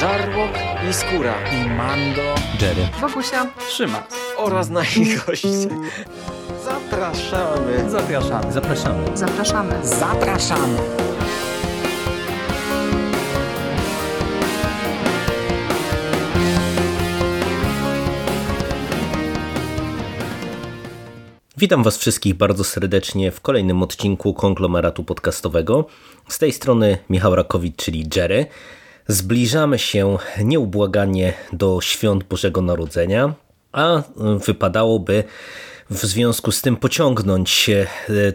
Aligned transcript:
Żarłok 0.00 0.50
i 0.90 0.92
Skóra 0.92 1.34
i 1.52 1.70
Mando, 1.70 2.34
Jerry, 2.60 2.88
Wokusia, 3.00 3.46
Trzyma 3.68 4.06
oraz 4.36 4.70
nasi 4.70 5.16
goście. 5.26 5.48
Zapraszamy. 6.64 7.90
Zapraszamy. 7.90 8.52
Zapraszamy. 8.52 9.16
zapraszamy. 9.16 9.86
Zapraszamy. 9.86 10.78
Witam 21.56 21.82
Was 21.82 21.98
wszystkich 21.98 22.34
bardzo 22.34 22.64
serdecznie 22.64 23.30
w 23.30 23.40
kolejnym 23.40 23.82
odcinku 23.82 24.34
konglomeratu 24.34 25.04
podcastowego. 25.04 25.86
Z 26.28 26.38
tej 26.38 26.52
strony 26.52 26.98
Michał 27.10 27.34
Rakowicz, 27.34 27.76
czyli 27.76 28.06
Jerry. 28.16 28.46
Zbliżamy 29.10 29.78
się 29.78 30.18
nieubłaganie 30.44 31.32
do 31.52 31.80
świąt 31.80 32.24
Bożego 32.24 32.62
Narodzenia, 32.62 33.34
a 33.72 34.02
wypadałoby 34.46 35.24
w 35.90 35.98
związku 35.98 36.52
z 36.52 36.62
tym 36.62 36.76
pociągnąć 36.76 37.70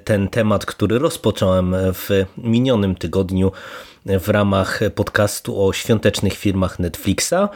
ten 0.04 0.28
temat, 0.28 0.66
który 0.66 1.00
rozpocząłem 1.00 1.76
w 1.94 2.10
minionym 2.38 2.96
tygodniu 2.96 3.52
w 4.06 4.30
ramach 4.30 4.80
podcastu 4.96 5.66
o 5.66 5.74
świątecznych 5.74 6.34
filmach 6.34 6.80
Netflixa. 6.80 7.50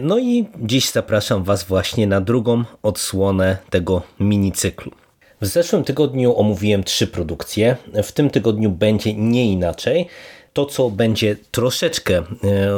No 0.00 0.18
i 0.18 0.48
dziś 0.60 0.90
zapraszam 0.90 1.44
Was 1.44 1.64
właśnie 1.64 2.06
na 2.06 2.20
drugą 2.20 2.64
odsłonę 2.82 3.56
tego 3.70 4.02
minicyklu. 4.20 4.92
W 5.40 5.46
zeszłym 5.46 5.84
tygodniu 5.84 6.38
omówiłem 6.38 6.84
trzy 6.84 7.06
produkcje, 7.06 7.76
w 8.02 8.12
tym 8.12 8.30
tygodniu 8.30 8.70
będzie 8.70 9.14
nie 9.14 9.52
inaczej. 9.52 10.08
To, 10.54 10.66
co 10.66 10.90
będzie 10.90 11.36
troszeczkę 11.50 12.22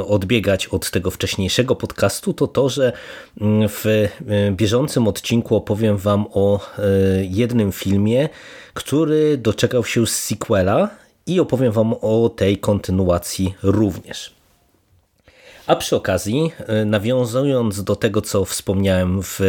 odbiegać 0.07 0.67
od 0.67 0.91
tego 0.91 1.11
wcześniejszego 1.11 1.77
podcastu, 1.77 2.33
to 2.33 2.47
to, 2.47 2.69
że 2.69 2.93
w 3.69 4.09
bieżącym 4.51 5.09
odcinku 5.09 5.57
opowiem 5.57 5.97
Wam 5.97 6.27
o 6.33 6.61
jednym 7.23 7.73
filmie, 7.73 8.29
który 8.75 9.37
doczekał 9.39 9.85
się 9.85 10.07
z 10.07 10.25
sequela 10.25 10.91
i 11.27 11.41
opowiem 11.41 11.73
Wam 11.73 11.95
o 12.01 12.29
tej 12.37 12.59
kontynuacji 12.59 13.55
również. 13.63 14.35
A 15.67 15.77
przy 15.77 15.97
okazji, 15.97 16.53
nawiązując 16.87 17.85
do 17.85 17.97
tego, 17.97 18.23
co 18.23 18.45
wspomniałem 18.45 19.23
w 19.23 19.41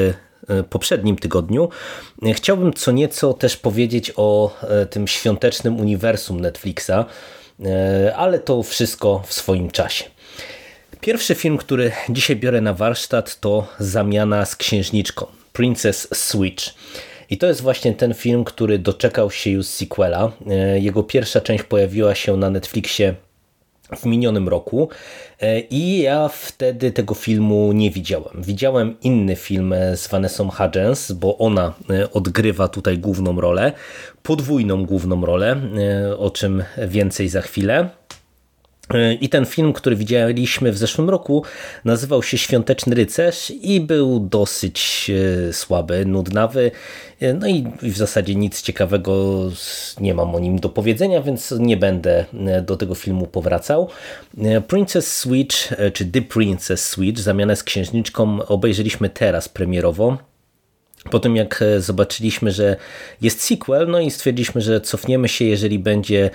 poprzednim 0.70 1.16
tygodniu, 1.16 1.70
chciałbym 2.34 2.74
co 2.74 2.92
nieco 2.92 3.34
też 3.34 3.58
powiedzieć 3.58 4.14
o 4.16 4.56
tym 4.90 5.08
świątecznym 5.08 5.80
uniwersum 5.80 6.40
Netflixa, 6.40 7.06
ale 8.16 8.40
to 8.40 8.64
wszystko 8.64 9.24
w 9.26 9.34
swoim 9.34 9.72
czasie. 9.72 10.06
Pierwszy 11.02 11.36
film, 11.36 11.58
który 11.58 11.92
dzisiaj 12.10 12.36
biorę 12.36 12.62
na 12.62 12.74
warsztat, 12.74 13.40
to 13.40 13.68
Zamiana 13.80 14.46
z 14.46 14.56
księżniczką 14.56 15.26
Princess 15.54 16.08
Switch. 16.14 16.64
I 17.30 17.38
to 17.38 17.48
jest 17.48 17.62
właśnie 17.62 17.94
ten 17.94 18.14
film, 18.14 18.44
który 18.44 18.80
doczekał 18.80 19.32
się 19.32 19.50
już 19.50 19.66
sequela. 19.66 20.32
Jego 20.76 21.04
pierwsza 21.04 21.42
część 21.42 21.64
pojawiła 21.64 22.16
się 22.16 22.38
na 22.38 22.50
Netflixie 22.50 23.16
w 23.96 24.06
minionym 24.06 24.50
roku 24.50 24.90
i 25.70 26.02
ja 26.02 26.28
wtedy 26.28 26.92
tego 26.92 27.16
filmu 27.16 27.72
nie 27.72 27.92
widziałem. 27.92 28.42
Widziałem 28.44 28.96
inny 29.02 29.36
film 29.36 29.74
z 29.96 30.08
Vanessa 30.08 30.44
Hudgens, 30.44 31.12
bo 31.12 31.38
ona 31.38 31.74
odgrywa 32.14 32.68
tutaj 32.68 32.98
główną 32.98 33.42
rolę, 33.42 33.72
podwójną 34.24 34.86
główną 34.86 35.26
rolę, 35.26 35.62
o 36.18 36.30
czym 36.30 36.64
więcej 36.88 37.30
za 37.30 37.42
chwilę. 37.42 37.90
I 39.22 39.30
ten 39.30 39.46
film, 39.46 39.74
który 39.74 39.96
widzieliśmy 39.96 40.72
w 40.72 40.78
zeszłym 40.78 41.10
roku, 41.10 41.44
nazywał 41.86 42.24
się 42.24 42.38
Świąteczny 42.38 42.96
Rycerz 42.96 43.52
i 43.62 43.82
był 43.82 44.20
dosyć 44.20 45.12
słaby, 45.52 46.06
nudnawy. 46.06 46.72
No 47.40 47.48
i 47.48 47.66
w 47.82 47.98
zasadzie 47.98 48.36
nic 48.36 48.62
ciekawego 48.62 49.40
nie 50.00 50.14
mam 50.14 50.36
o 50.36 50.40
nim 50.40 50.60
do 50.60 50.70
powiedzenia, 50.70 51.22
więc 51.22 51.52
nie 51.60 51.78
będę 51.78 52.26
do 52.66 52.78
tego 52.78 52.96
filmu 52.96 53.28
powracał. 53.28 53.90
Princess 54.68 55.16
Switch, 55.16 55.58
czy 55.94 56.06
The 56.06 56.22
Princess 56.22 56.90
Switch, 56.90 57.22
zamianę 57.22 57.56
z 57.56 57.64
księżniczką, 57.64 58.46
obejrzeliśmy 58.48 59.10
teraz 59.10 59.50
premierowo. 59.50 60.18
Po 61.12 61.20
tym 61.20 61.36
jak 61.36 61.64
zobaczyliśmy, 61.78 62.52
że 62.52 62.76
jest 63.22 63.42
sequel, 63.42 63.88
no 63.88 64.00
i 64.00 64.12
stwierdziliśmy, 64.12 64.62
że 64.62 64.82
cofniemy 64.82 65.28
się, 65.28 65.46
jeżeli 65.46 65.80
będzie 65.80 66.30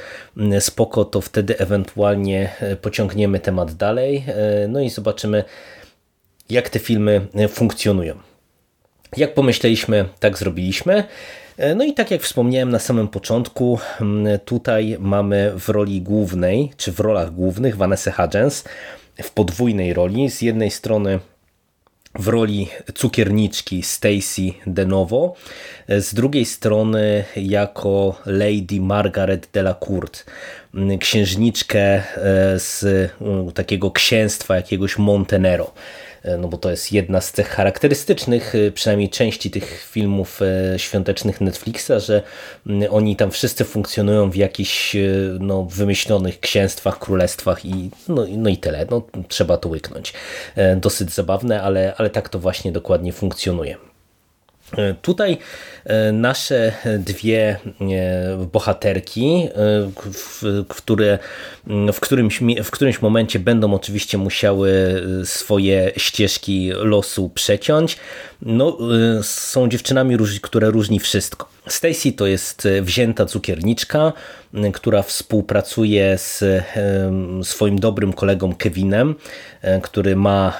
spoko, 0.60 1.04
to 1.04 1.20
wtedy 1.20 1.58
ewentualnie 1.58 2.48
pociągniemy 2.82 3.40
temat 3.40 3.74
dalej, 3.74 4.24
no 4.68 4.80
i 4.80 4.90
zobaczymy 4.90 5.44
jak 6.50 6.68
te 6.68 6.78
filmy 6.78 7.26
funkcjonują. 7.48 8.14
Jak 9.16 9.34
pomyśleliśmy, 9.34 10.04
tak 10.20 10.38
zrobiliśmy. 10.38 11.04
No 11.76 11.84
i 11.84 11.94
tak 11.94 12.10
jak 12.10 12.22
wspomniałem 12.22 12.70
na 12.70 12.78
samym 12.78 13.08
początku, 13.08 13.78
tutaj 14.44 14.96
mamy 15.00 15.52
w 15.58 15.68
roli 15.68 16.02
głównej, 16.02 16.72
czy 16.76 16.92
w 16.92 17.00
rolach 17.00 17.34
głównych 17.34 17.76
Vanessa 17.76 18.12
Hudgens 18.12 18.64
w 19.22 19.30
podwójnej 19.30 19.94
roli. 19.94 20.30
Z 20.30 20.42
jednej 20.42 20.70
strony 20.70 21.18
w 22.14 22.28
roli 22.28 22.68
cukierniczki 22.94 23.82
Stacy 23.82 24.52
DeNovo, 24.66 25.34
z 25.88 26.14
drugiej 26.14 26.44
strony 26.44 27.24
jako 27.36 28.20
Lady 28.26 28.80
Margaret 28.80 29.48
Delacourt, 29.52 30.24
księżniczkę 31.00 32.02
z 32.56 33.10
takiego 33.54 33.90
księstwa 33.90 34.56
jakiegoś 34.56 34.98
Montenero 34.98 35.72
no 36.38 36.48
bo 36.48 36.58
to 36.58 36.70
jest 36.70 36.92
jedna 36.92 37.20
z 37.20 37.32
tych 37.32 37.48
charakterystycznych, 37.48 38.52
przynajmniej 38.74 39.10
części 39.10 39.50
tych 39.50 39.88
filmów 39.90 40.40
świątecznych 40.76 41.40
Netflixa, 41.40 41.92
że 41.98 42.22
oni 42.90 43.16
tam 43.16 43.30
wszyscy 43.30 43.64
funkcjonują 43.64 44.30
w 44.30 44.36
jakichś 44.36 44.96
no, 45.40 45.64
wymyślonych 45.64 46.40
księstwach, 46.40 46.98
królestwach 46.98 47.64
i 47.64 47.90
no, 48.08 48.26
no 48.36 48.50
i 48.50 48.56
tyle. 48.56 48.86
No, 48.90 49.02
trzeba 49.28 49.56
to 49.56 49.68
łyknąć. 49.68 50.12
Dosyć 50.76 51.10
zabawne, 51.10 51.62
ale, 51.62 51.94
ale 51.96 52.10
tak 52.10 52.28
to 52.28 52.38
właśnie 52.38 52.72
dokładnie 52.72 53.12
funkcjonuje. 53.12 53.91
Tutaj 55.02 55.38
nasze 56.12 56.72
dwie 56.98 57.56
bohaterki, 58.52 59.48
które 60.68 61.18
w 61.92 62.00
którymś, 62.00 62.40
w 62.64 62.70
którymś 62.70 63.02
momencie 63.02 63.38
będą 63.38 63.74
oczywiście 63.74 64.18
musiały 64.18 65.02
swoje 65.24 65.92
ścieżki 65.96 66.70
losu 66.74 67.30
przeciąć, 67.34 67.96
no, 68.42 68.78
są 69.22 69.68
dziewczynami, 69.68 70.16
które 70.42 70.70
różni 70.70 71.00
wszystko. 71.00 71.48
Stacy 71.68 72.12
to 72.12 72.26
jest 72.26 72.68
wzięta 72.82 73.26
cukierniczka, 73.26 74.12
która 74.72 75.02
współpracuje 75.02 76.18
z 76.18 76.44
swoim 77.42 77.78
dobrym 77.78 78.12
kolegą 78.12 78.54
Kevinem, 78.54 79.14
który 79.82 80.16
ma 80.16 80.58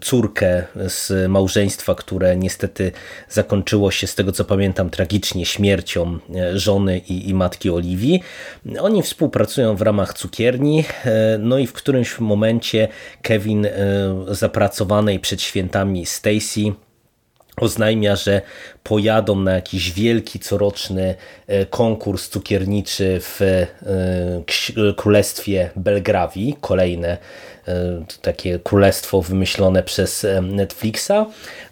córkę 0.00 0.62
z 0.88 1.30
małżeństwa, 1.30 1.94
które 1.94 2.36
niestety 2.36 2.92
zakończyło 3.28 3.49
się 3.90 4.06
z 4.06 4.14
tego 4.14 4.32
co 4.32 4.44
pamiętam 4.44 4.90
tragicznie 4.90 5.46
śmiercią 5.46 6.18
żony 6.54 6.98
i, 6.98 7.28
i 7.28 7.34
matki 7.34 7.70
Oliwii. 7.70 8.22
Oni 8.80 9.02
współpracują 9.02 9.76
w 9.76 9.82
ramach 9.82 10.14
cukierni, 10.14 10.84
no 11.38 11.58
i 11.58 11.66
w 11.66 11.72
którymś 11.72 12.18
momencie 12.18 12.88
Kevin 13.22 13.66
zapracowanej 14.28 15.20
przed 15.20 15.42
świętami 15.42 16.06
Stacy 16.06 16.72
oznajmia, 17.56 18.16
że 18.16 18.42
pojadą 18.82 19.36
na 19.36 19.52
jakiś 19.52 19.92
wielki 19.92 20.38
coroczny 20.38 21.14
konkurs 21.70 22.28
cukierniczy 22.28 23.20
w 23.20 23.40
Królestwie 24.96 25.70
Belgrawii, 25.76 26.56
kolejne 26.60 27.18
takie 28.22 28.58
królestwo 28.58 29.22
wymyślone 29.22 29.82
przez 29.82 30.26
Netflixa. 30.42 31.12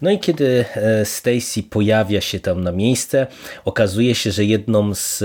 No 0.01 0.11
i 0.11 0.19
kiedy 0.19 0.65
Stacy 1.03 1.63
pojawia 1.69 2.21
się 2.21 2.39
tam 2.39 2.63
na 2.63 2.71
miejsce, 2.71 3.27
okazuje 3.65 4.15
się, 4.15 4.31
że 4.31 4.45
jedną 4.45 4.95
z 4.95 5.23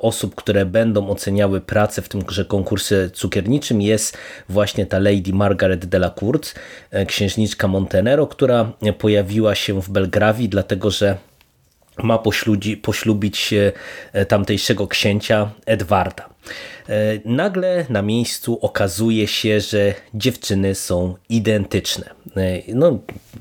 osób, 0.00 0.34
które 0.34 0.66
będą 0.66 1.10
oceniały 1.10 1.60
pracę 1.60 2.02
w 2.02 2.08
tymże 2.08 2.44
konkursie 2.44 3.10
cukierniczym 3.12 3.82
jest 3.82 4.18
właśnie 4.48 4.86
ta 4.86 4.98
Lady 4.98 5.32
Margaret 5.32 5.86
Delacourt, 5.86 6.54
księżniczka 7.06 7.68
Montenero, 7.68 8.26
która 8.26 8.72
pojawiła 8.98 9.54
się 9.54 9.82
w 9.82 9.90
Belgrawii, 9.90 10.48
dlatego 10.48 10.90
że 10.90 11.16
ma 12.02 12.18
poślubi, 12.18 12.76
poślubić 12.76 13.54
tamtejszego 14.28 14.88
księcia 14.88 15.50
Edwarda. 15.66 16.28
Nagle 17.24 17.86
na 17.88 18.02
miejscu 18.02 18.58
okazuje 18.62 19.26
się, 19.26 19.60
że 19.60 19.94
dziewczyny 20.14 20.74
są 20.74 21.14
identyczne. 21.28 22.10
No 22.74 22.98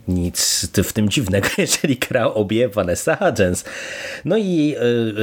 nic 0.08 0.70
w 0.84 0.94
tym 0.94 1.10
dziwnego, 1.10 1.48
jeżeli 1.58 1.98
gra 1.98 2.26
obie 2.26 2.70
Vanessa 2.70 3.16
Hudgens. 3.16 3.66
No 4.26 4.38
i 4.38 4.76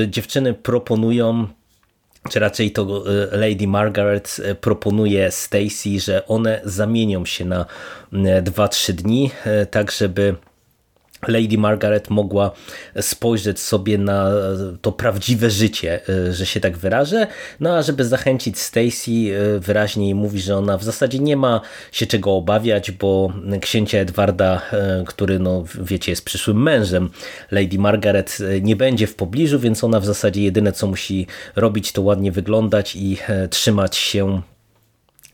dziewczyny 0.08 0.54
proponują 0.54 1.46
czy 2.30 2.38
raczej 2.38 2.70
to 2.70 3.04
Lady 3.32 3.66
Margaret 3.66 4.36
proponuje 4.60 5.30
Stacy, 5.30 6.00
że 6.00 6.26
one 6.26 6.60
zamienią 6.64 7.24
się 7.24 7.44
na 7.44 7.66
2-3 8.12 8.92
dni, 8.92 9.30
tak 9.70 9.90
żeby 9.90 10.34
Lady 11.28 11.58
Margaret 11.58 12.10
mogła 12.10 12.50
spojrzeć 13.00 13.60
sobie 13.60 13.98
na 13.98 14.30
to 14.82 14.92
prawdziwe 14.92 15.50
życie, 15.50 16.00
e, 16.08 16.32
że 16.32 16.46
się 16.46 16.60
tak 16.60 16.76
wyrażę, 16.76 17.26
no 17.60 17.76
a 17.76 17.82
żeby 17.82 18.04
zachęcić 18.04 18.58
Stacy 18.58 19.10
e, 19.10 19.58
wyraźniej 19.58 20.14
mówi, 20.14 20.40
że 20.40 20.56
ona 20.56 20.78
w 20.78 20.84
zasadzie 20.84 21.18
nie 21.18 21.36
ma 21.36 21.60
się 21.92 22.06
czego 22.06 22.36
obawiać, 22.36 22.90
bo 22.90 23.32
księcia 23.60 23.98
Edwarda, 23.98 24.62
e, 24.72 25.04
który 25.06 25.38
no 25.38 25.64
wiecie 25.80 26.12
jest 26.12 26.24
przyszłym 26.24 26.62
mężem 26.62 27.10
Lady 27.50 27.78
Margaret 27.78 28.38
nie 28.60 28.76
będzie 28.76 29.06
w 29.06 29.14
pobliżu, 29.14 29.58
więc 29.58 29.84
ona 29.84 30.00
w 30.00 30.04
zasadzie 30.04 30.42
jedyne 30.42 30.72
co 30.72 30.86
musi 30.86 31.26
robić 31.56 31.92
to 31.92 32.02
ładnie 32.02 32.32
wyglądać 32.32 32.96
i 32.96 33.18
trzymać 33.50 33.96
się 33.96 34.42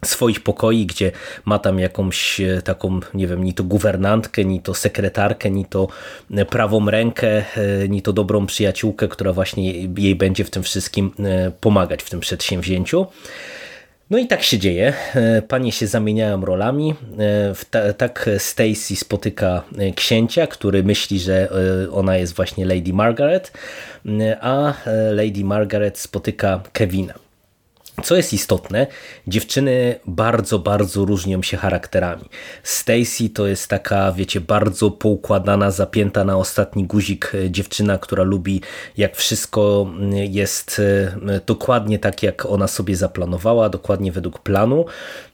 swoich 0.05 0.41
pokoi, 0.41 0.87
gdzie 0.87 1.13
ma 1.45 1.59
tam 1.59 1.79
jakąś 1.79 2.41
e, 2.41 2.63
taką, 2.63 3.01
nie 3.15 3.27
wiem, 3.27 3.45
ni 3.45 3.55
to 3.55 3.65
guwernantkę, 3.65 4.45
ni 4.45 4.61
to 4.61 4.75
sekretarkę, 4.75 5.51
ni 5.51 5.65
to 5.65 5.89
e, 6.31 6.45
prawą 6.45 6.91
rękę, 6.91 7.45
e, 7.57 7.89
ni 7.89 8.03
to 8.03 8.13
dobrą 8.13 8.47
przyjaciółkę, 8.47 9.09
która 9.09 9.33
właśnie 9.33 9.73
jej 9.97 10.15
będzie 10.15 10.45
w 10.45 10.51
tym 10.51 10.63
wszystkim 10.63 11.13
pomagać 11.61 12.03
w 12.03 12.11
tym 12.11 12.21
przedsięwzięciu. 12.21 13.07
No 14.11 14.19
i 14.19 14.27
tak 14.27 14.43
się 14.43 14.59
dzieje. 14.59 14.93
Panie 15.49 15.73
się 15.73 15.87
zamieniają 15.87 16.45
rolami. 16.45 16.95
Tak 17.97 18.31
Stacy 18.39 18.97
spotyka 18.97 19.63
księcia, 19.97 20.47
który 20.47 20.85
myśli, 20.85 21.21
że 21.21 21.49
ona 21.93 22.17
jest 22.17 22.35
właśnie 22.35 22.67
Lady 22.67 22.93
Margaret, 22.93 23.53
a 24.41 24.75
Lady 25.13 25.45
Margaret 25.45 25.99
spotyka 25.99 26.61
Kevina. 26.73 27.28
Co 28.03 28.17
jest 28.17 28.33
istotne, 28.33 28.87
dziewczyny 29.27 30.01
bardzo, 30.07 30.59
bardzo 30.59 31.05
różnią 31.05 31.43
się 31.43 31.57
charakterami. 31.57 32.25
Stacy 32.63 33.31
to 33.35 33.47
jest 33.47 33.69
taka, 33.69 34.13
wiecie, 34.13 34.41
bardzo 34.41 34.91
poukładana, 34.91 35.71
zapięta 35.71 36.25
na 36.25 36.37
ostatni 36.37 36.85
guzik 36.85 37.33
e, 37.35 37.51
dziewczyna, 37.51 37.99
która 37.99 38.25
lubi, 38.25 38.61
jak 38.97 39.17
wszystko 39.17 39.87
mm, 39.89 40.13
jest 40.15 40.81
e, 41.29 41.41
dokładnie 41.47 41.99
tak, 41.99 42.23
jak 42.23 42.47
ona 42.47 42.69
sobie 42.69 42.97
zaplanowała, 42.97 43.69
dokładnie 43.69 44.13
według 44.13 44.39
planu. 44.39 44.85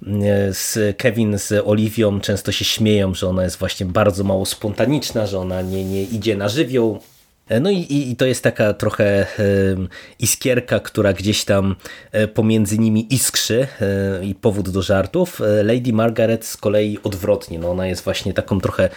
E, 0.06 0.55
z 0.55 0.96
Kevin 0.96 1.38
z 1.38 1.66
Oliwią 1.66 2.20
często 2.20 2.52
się 2.52 2.64
śmieją, 2.64 3.14
że 3.14 3.28
ona 3.28 3.44
jest 3.44 3.56
właśnie 3.56 3.87
bardzo 3.87 4.25
mało 4.25 4.46
spontaniczna, 4.46 5.26
że 5.26 5.38
ona 5.38 5.62
nie, 5.62 5.84
nie 5.84 6.02
idzie 6.02 6.37
na 6.37 6.49
żywioł, 6.49 7.00
no 7.61 7.70
i, 7.70 7.87
i, 8.11 8.17
to 8.17 8.26
jest 8.26 8.43
taka 8.43 8.75
trochę 8.75 9.26
iskierka, 10.19 10.81
która 10.81 11.12
gdzieś 11.12 11.44
tam 11.44 11.76
e, 12.12 12.29
pomiędzy 12.29 12.79
nimi 12.79 13.14
iskrzy 13.14 13.67
e, 13.81 14.25
i 14.25 14.35
powód 14.35 14.70
do 14.70 14.82
żartów. 14.82 15.41
Lady 15.64 15.93
Margaret 15.93 16.44
z 16.44 16.56
kolei 16.56 16.99
odwrotnie. 17.02 17.58
No 17.58 17.70
ona 17.70 17.87
jest 17.87 18.05
właśnie 18.05 18.32
taką 18.32 18.61
trochę 18.61 18.88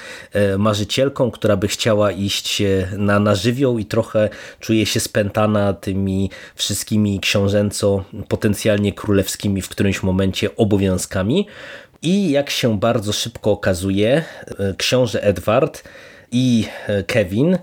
marzycielką, 0.57 1.31
która 1.31 1.57
by 1.57 1.67
chciała 1.67 2.11
iść 2.11 2.63
na, 2.97 3.19
na 3.19 3.35
żywioł 3.35 3.79
i 3.79 3.85
trochę 3.85 4.29
czuje 4.59 4.85
się 4.85 4.99
spętana 4.99 5.73
tymi 5.73 6.29
wszystkimi 6.55 7.19
książęco, 7.19 8.03
potencjalnie 8.27 8.93
królewskimi 8.93 9.61
w 9.61 9.69
którymś 9.69 10.03
momencie 10.03 10.55
obowiązkami. 10.55 11.47
I 12.01 12.31
jak 12.31 12.49
się 12.49 12.79
bardzo 12.79 13.13
szybko 13.13 13.51
okazuje, 13.51 14.23
książę 14.77 15.23
Edward 15.23 15.83
i 16.31 16.65
Kevin 17.07 17.57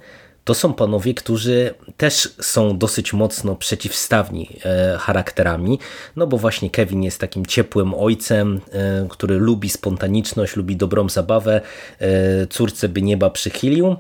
to 0.44 0.54
są 0.54 0.74
panowie, 0.74 1.14
którzy 1.14 1.74
też 1.96 2.34
są 2.40 2.78
dosyć 2.78 3.12
mocno 3.12 3.56
przeciwstawni 3.56 4.48
e, 4.64 4.98
charakterami, 4.98 5.78
no 6.16 6.26
bo 6.26 6.38
właśnie 6.38 6.70
Kevin 6.70 7.02
jest 7.02 7.20
takim 7.20 7.46
ciepłym 7.46 7.94
ojcem, 7.94 8.60
e, 8.72 9.06
który 9.10 9.38
lubi 9.38 9.70
spontaniczność, 9.70 10.56
lubi 10.56 10.76
dobrą 10.76 11.08
zabawę, 11.08 11.60
e, 12.00 12.46
córce 12.46 12.88
by 12.88 13.02
nieba 13.02 13.30
przychylił, 13.30 13.96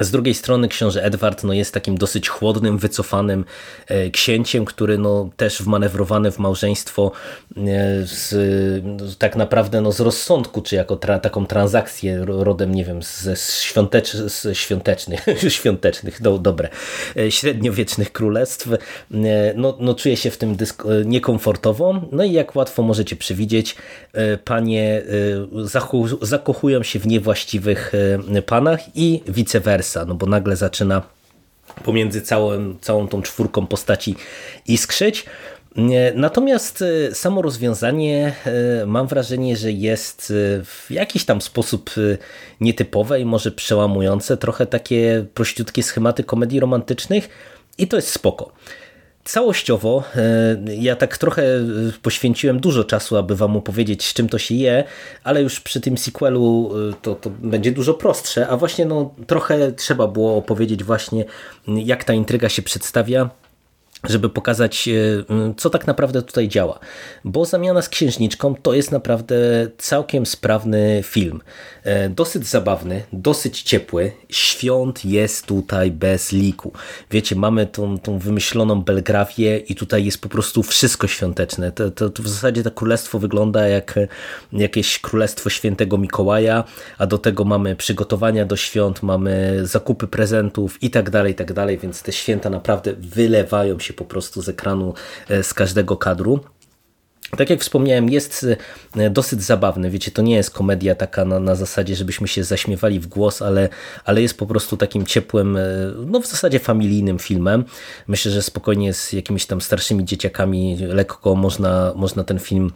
z 0.00 0.10
drugiej 0.10 0.34
strony 0.34 0.68
książę 0.68 1.04
Edward 1.04 1.44
no, 1.44 1.52
jest 1.52 1.74
takim 1.74 1.98
dosyć 1.98 2.28
chłodnym, 2.28 2.78
wycofanym 2.78 3.44
e, 3.86 4.10
księciem, 4.10 4.64
który 4.64 4.98
no, 4.98 5.30
też 5.36 5.62
wmanewrowany 5.62 6.30
w 6.32 6.38
małżeństwo 6.38 7.12
e, 7.56 7.60
z, 8.04 9.18
tak 9.18 9.36
naprawdę 9.36 9.80
no, 9.80 9.92
z 9.92 10.00
rozsądku, 10.00 10.62
czy 10.62 10.76
jako 10.76 10.96
tra 10.96 11.18
taką 11.18 11.46
transakcję 11.46 12.24
rodem, 12.26 12.74
nie 12.74 12.84
wiem, 12.84 13.02
ze 13.02 13.36
świątecz 13.36 14.12
z 14.12 14.56
świątecznych, 14.56 15.26
świątecznych, 15.48 16.22
do, 16.22 16.38
dobre, 16.38 16.68
e, 17.16 17.30
średniowiecznych 17.30 18.12
królestw, 18.12 18.68
no, 19.54 19.76
no, 19.80 19.94
czuje 19.94 20.16
się 20.16 20.30
w 20.30 20.38
tym 20.38 20.56
niekomfortowo. 21.04 22.00
No 22.12 22.24
i 22.24 22.32
jak 22.32 22.56
łatwo 22.56 22.82
możecie 22.82 23.16
przewidzieć, 23.16 23.76
panie 24.44 25.02
zakochują 26.22 26.82
się 26.82 26.98
w 26.98 27.06
niewłaściwych 27.06 27.92
panach 28.46 28.80
i 28.96 29.22
vice 29.28 29.60
versa 29.60 29.81
no 30.06 30.14
bo 30.14 30.26
nagle 30.26 30.56
zaczyna 30.56 31.02
pomiędzy 31.84 32.22
całym, 32.22 32.78
całą 32.80 33.08
tą 33.08 33.22
czwórką 33.22 33.66
postaci 33.66 34.16
iskrzyć. 34.66 35.26
Natomiast 36.14 36.82
e, 36.82 37.14
samo 37.14 37.42
rozwiązanie 37.42 38.34
e, 38.46 38.86
mam 38.86 39.06
wrażenie, 39.06 39.56
że 39.56 39.72
jest 39.72 40.30
e, 40.60 40.64
w 40.64 40.86
jakiś 40.90 41.24
tam 41.24 41.40
sposób 41.40 41.90
nietypowe 42.60 43.20
i 43.20 43.24
może 43.24 43.50
przełamujące, 43.50 44.36
trochę 44.36 44.66
takie 44.66 45.26
prościutkie 45.34 45.82
schematy 45.82 46.24
komedii 46.24 46.60
romantycznych 46.60 47.28
i 47.78 47.88
to 47.88 47.96
jest 47.96 48.08
spoko. 48.08 48.52
Całościowo 49.24 50.04
e, 50.16 50.74
ja 50.74 50.96
tak 50.96 51.18
trochę 51.18 51.42
e, 51.42 51.62
poświęciłem 52.02 52.60
dużo 52.60 52.84
czasu, 52.84 53.16
aby 53.16 53.36
wam 53.36 53.56
opowiedzieć, 53.56 54.06
z 54.06 54.14
czym 54.14 54.28
to 54.28 54.38
się 54.38 54.54
je, 54.54 54.84
ale 55.24 55.42
już 55.42 55.60
przy 55.60 55.80
tym 55.80 55.98
sequelu 55.98 56.72
e, 56.90 56.94
to, 57.02 57.14
to 57.14 57.30
będzie 57.30 57.72
dużo 57.72 57.94
prostsze, 57.94 58.48
a 58.48 58.56
właśnie 58.56 58.84
no, 58.84 59.14
trochę 59.26 59.72
trzeba 59.72 60.08
było 60.08 60.36
opowiedzieć 60.36 60.84
właśnie, 60.84 61.24
jak 61.66 62.04
ta 62.04 62.12
intryga 62.12 62.48
się 62.48 62.62
przedstawia 62.62 63.30
żeby 64.08 64.28
pokazać, 64.28 64.88
e, 64.88 65.54
co 65.56 65.70
tak 65.70 65.86
naprawdę 65.86 66.22
tutaj 66.22 66.48
działa. 66.48 66.78
Bo 67.24 67.44
zamiana 67.44 67.82
z 67.82 67.88
księżniczką 67.88 68.54
to 68.62 68.74
jest 68.74 68.92
naprawdę 68.92 69.36
całkiem 69.78 70.26
sprawny 70.26 71.00
film. 71.04 71.40
E, 71.84 72.08
dosyć 72.08 72.46
zabawny, 72.46 73.02
dosyć 73.12 73.62
ciepły. 73.62 74.12
Świąt 74.28 75.04
jest 75.04 75.46
tutaj 75.46 75.90
bez 75.90 76.32
liku. 76.32 76.72
Wiecie, 77.10 77.36
mamy 77.36 77.66
tą, 77.66 77.98
tą 77.98 78.18
wymyśloną 78.18 78.82
Belgrawię 78.82 79.58
i 79.58 79.74
tutaj 79.74 80.04
jest 80.04 80.20
po 80.20 80.28
prostu 80.28 80.62
wszystko 80.62 81.06
świąteczne. 81.06 81.72
To, 81.72 81.90
to, 81.90 82.10
to 82.10 82.22
w 82.22 82.28
zasadzie 82.28 82.62
to 82.62 82.70
królestwo 82.70 83.18
wygląda 83.18 83.68
jak 83.68 83.98
jakieś 84.52 84.98
królestwo 84.98 85.50
świętego 85.50 85.98
Mikołaja, 85.98 86.64
a 86.98 87.06
do 87.06 87.18
tego 87.18 87.44
mamy 87.44 87.76
przygotowania 87.76 88.44
do 88.44 88.56
świąt, 88.56 89.02
mamy 89.02 89.60
zakupy 89.66 90.06
prezentów 90.06 90.82
i 90.82 90.90
tak 90.90 91.10
dalej, 91.10 91.32
i 91.32 91.34
tak 91.34 91.52
dalej, 91.52 91.78
więc 91.78 92.02
te 92.02 92.12
święta 92.12 92.50
naprawdę 92.50 92.92
wylewają 92.98 93.78
się 93.78 93.91
się 93.92 93.96
po 93.96 94.04
prostu 94.04 94.42
z 94.42 94.48
ekranu 94.48 94.94
e, 95.28 95.42
z 95.42 95.54
każdego 95.54 95.96
kadru. 95.96 96.40
Tak 97.36 97.50
jak 97.50 97.60
wspomniałem, 97.60 98.10
jest 98.10 98.46
e, 98.96 99.10
dosyć 99.10 99.42
zabawny. 99.42 99.90
Wiecie, 99.90 100.10
to 100.10 100.22
nie 100.22 100.36
jest 100.36 100.50
komedia 100.50 100.94
taka 100.94 101.24
na, 101.24 101.40
na 101.40 101.54
zasadzie, 101.54 101.96
żebyśmy 101.96 102.28
się 102.28 102.44
zaśmiewali 102.44 103.00
w 103.00 103.06
głos, 103.06 103.42
ale, 103.42 103.68
ale 104.04 104.22
jest 104.22 104.38
po 104.38 104.46
prostu 104.46 104.76
takim 104.76 105.06
ciepłym, 105.06 105.56
e, 105.56 105.62
no 106.06 106.20
w 106.20 106.26
zasadzie 106.26 106.58
familijnym 106.58 107.18
filmem. 107.18 107.64
Myślę, 108.06 108.32
że 108.32 108.42
spokojnie 108.42 108.94
z 108.94 109.12
jakimiś 109.12 109.46
tam 109.46 109.60
starszymi 109.60 110.04
dzieciakami 110.04 110.76
lekko 110.76 111.34
można, 111.34 111.92
można 111.96 112.24
ten 112.24 112.38
film 112.38 112.72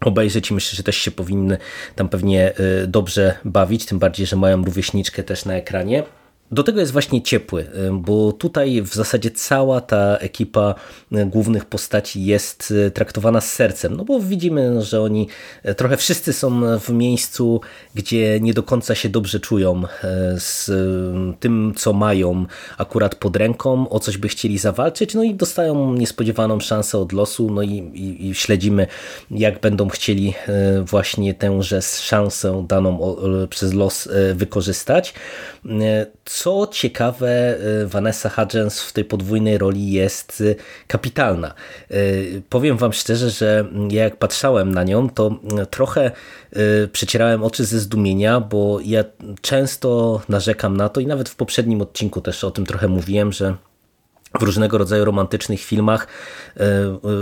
obejrzeć 0.00 0.50
i 0.50 0.54
myślę, 0.54 0.76
że 0.76 0.82
też 0.82 0.96
się 0.96 1.10
powinny 1.10 1.58
tam 1.94 2.08
pewnie 2.08 2.52
dobrze 2.86 3.34
bawić, 3.44 3.86
tym 3.86 3.98
bardziej, 3.98 4.26
że 4.26 4.36
mają 4.36 4.64
rówieśniczkę 4.64 5.22
też 5.22 5.44
na 5.44 5.54
ekranie. 5.54 6.02
Do 6.52 6.62
tego 6.62 6.80
jest 6.80 6.92
właśnie 6.92 7.22
ciepły, 7.22 7.62
y, 7.62 7.90
bo 7.92 8.32
tutaj 8.32 8.82
w 8.82 8.94
zasadzie 8.94 9.30
cała 9.30 9.80
ta 9.80 10.16
ekipa 10.16 10.74
y, 11.12 11.26
głównych 11.26 11.64
postaci 11.64 12.24
jest 12.24 12.70
y, 12.70 12.90
traktowana 12.90 13.40
z 13.40 13.52
sercem, 13.52 13.96
no 13.96 14.04
bo 14.04 14.20
widzimy, 14.20 14.82
że 14.82 15.02
oni 15.02 15.28
trochę 15.76 15.96
wszyscy 15.96 16.32
są 16.32 16.78
w 16.78 16.90
miejscu, 16.90 17.60
gdzie 17.94 18.40
nie 18.40 18.54
do 18.54 18.62
końca 18.62 18.94
się 18.94 19.08
dobrze 19.08 19.40
czują 19.40 19.82
z 20.36 20.70
tym, 21.40 21.72
co 21.76 21.92
mają 21.92 22.46
akurat 22.78 23.14
pod 23.14 23.36
ręką, 23.36 23.88
o 23.88 24.00
coś 24.00 24.18
by 24.18 24.28
chcieli 24.28 24.58
zawalczyć, 24.58 25.14
no 25.14 25.22
i 25.22 25.34
dostają 25.34 25.94
niespodziewaną 25.94 26.60
szansę 26.60 26.98
od 26.98 27.12
losu, 27.12 27.50
no 27.50 27.62
i, 27.62 27.70
i, 27.94 28.28
i 28.28 28.34
śledzimy, 28.34 28.86
jak 29.30 29.60
będą 29.60 29.88
chcieli 29.88 30.34
właśnie 30.84 31.34
tęże 31.34 31.82
szansę 31.82 32.64
daną 32.68 33.16
przez 33.50 33.74
los 33.74 34.08
wykorzystać. 34.34 35.14
Co 36.42 36.68
ciekawe, 36.72 37.58
y, 37.82 37.86
Vanessa 37.86 38.28
Hudgens 38.28 38.82
w 38.82 38.92
tej 38.92 39.04
podwójnej 39.04 39.58
roli 39.58 39.92
jest 39.92 40.40
y, 40.40 40.56
kapitalna. 40.86 41.54
Y, 41.90 42.42
powiem 42.48 42.76
wam 42.76 42.92
szczerze, 42.92 43.30
że 43.30 43.64
ja 43.90 44.04
jak 44.04 44.16
patrzałem 44.16 44.74
na 44.74 44.84
nią, 44.84 45.10
to 45.10 45.40
trochę 45.70 46.10
przecierałem 46.92 47.42
oczy 47.42 47.64
ze 47.64 47.80
zdumienia, 47.80 48.40
bo 48.40 48.80
ja 48.84 49.04
często 49.40 50.20
narzekam 50.28 50.76
na 50.76 50.88
to 50.88 51.00
i 51.00 51.06
nawet 51.06 51.28
w 51.28 51.36
poprzednim 51.36 51.82
odcinku 51.82 52.20
też 52.20 52.44
o 52.44 52.50
tym 52.50 52.66
trochę 52.66 52.88
mówiłem, 52.88 53.32
że 53.32 53.54
w 54.34 54.42
różnego 54.42 54.78
rodzaju 54.78 55.04
romantycznych 55.04 55.60
filmach 55.60 56.06
e, 56.56 56.62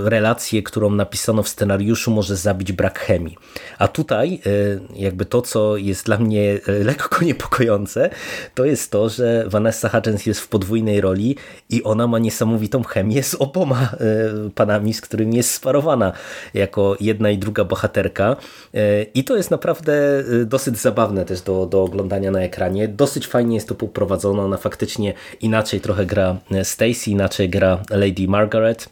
relację, 0.04 0.62
którą 0.62 0.90
napisano 0.90 1.42
w 1.42 1.48
scenariuszu 1.48 2.10
może 2.10 2.36
zabić 2.36 2.72
brak 2.72 2.98
chemii. 2.98 3.36
A 3.78 3.88
tutaj 3.88 4.40
e, 4.46 5.00
jakby 5.00 5.24
to, 5.24 5.42
co 5.42 5.76
jest 5.76 6.06
dla 6.06 6.18
mnie 6.18 6.58
e, 6.66 6.72
lekko 6.72 7.24
niepokojące, 7.24 8.10
to 8.54 8.64
jest 8.64 8.90
to, 8.90 9.08
że 9.08 9.44
Vanessa 9.48 9.88
Hudgens 9.88 10.26
jest 10.26 10.40
w 10.40 10.48
podwójnej 10.48 11.00
roli 11.00 11.36
i 11.70 11.82
ona 11.82 12.06
ma 12.06 12.18
niesamowitą 12.18 12.82
chemię 12.82 13.22
z 13.22 13.34
oboma 13.34 13.88
panami, 14.54 14.94
z 14.94 15.00
którymi 15.00 15.36
jest 15.36 15.50
sparowana 15.50 16.12
jako 16.54 16.96
jedna 17.00 17.30
i 17.30 17.38
druga 17.38 17.64
bohaterka. 17.64 18.36
I 19.14 19.24
to 19.24 19.36
jest 19.36 19.50
naprawdę 19.50 20.24
dosyć 20.46 20.78
zabawne 20.78 21.24
też 21.24 21.40
do, 21.40 21.66
do 21.66 21.82
oglądania 21.82 22.30
na 22.30 22.40
ekranie. 22.40 22.88
Dosyć 22.88 23.26
fajnie 23.26 23.54
jest 23.54 23.68
to 23.68 23.74
poprowadzone. 23.74 24.42
Ona 24.42 24.56
faktycznie 24.56 25.14
inaczej 25.40 25.80
trochę 25.80 26.06
gra 26.06 26.36
Stacy 26.96 27.10
inaczej 27.10 27.48
gra 27.48 27.82
Lady 27.90 28.28
Margaret. 28.28 28.88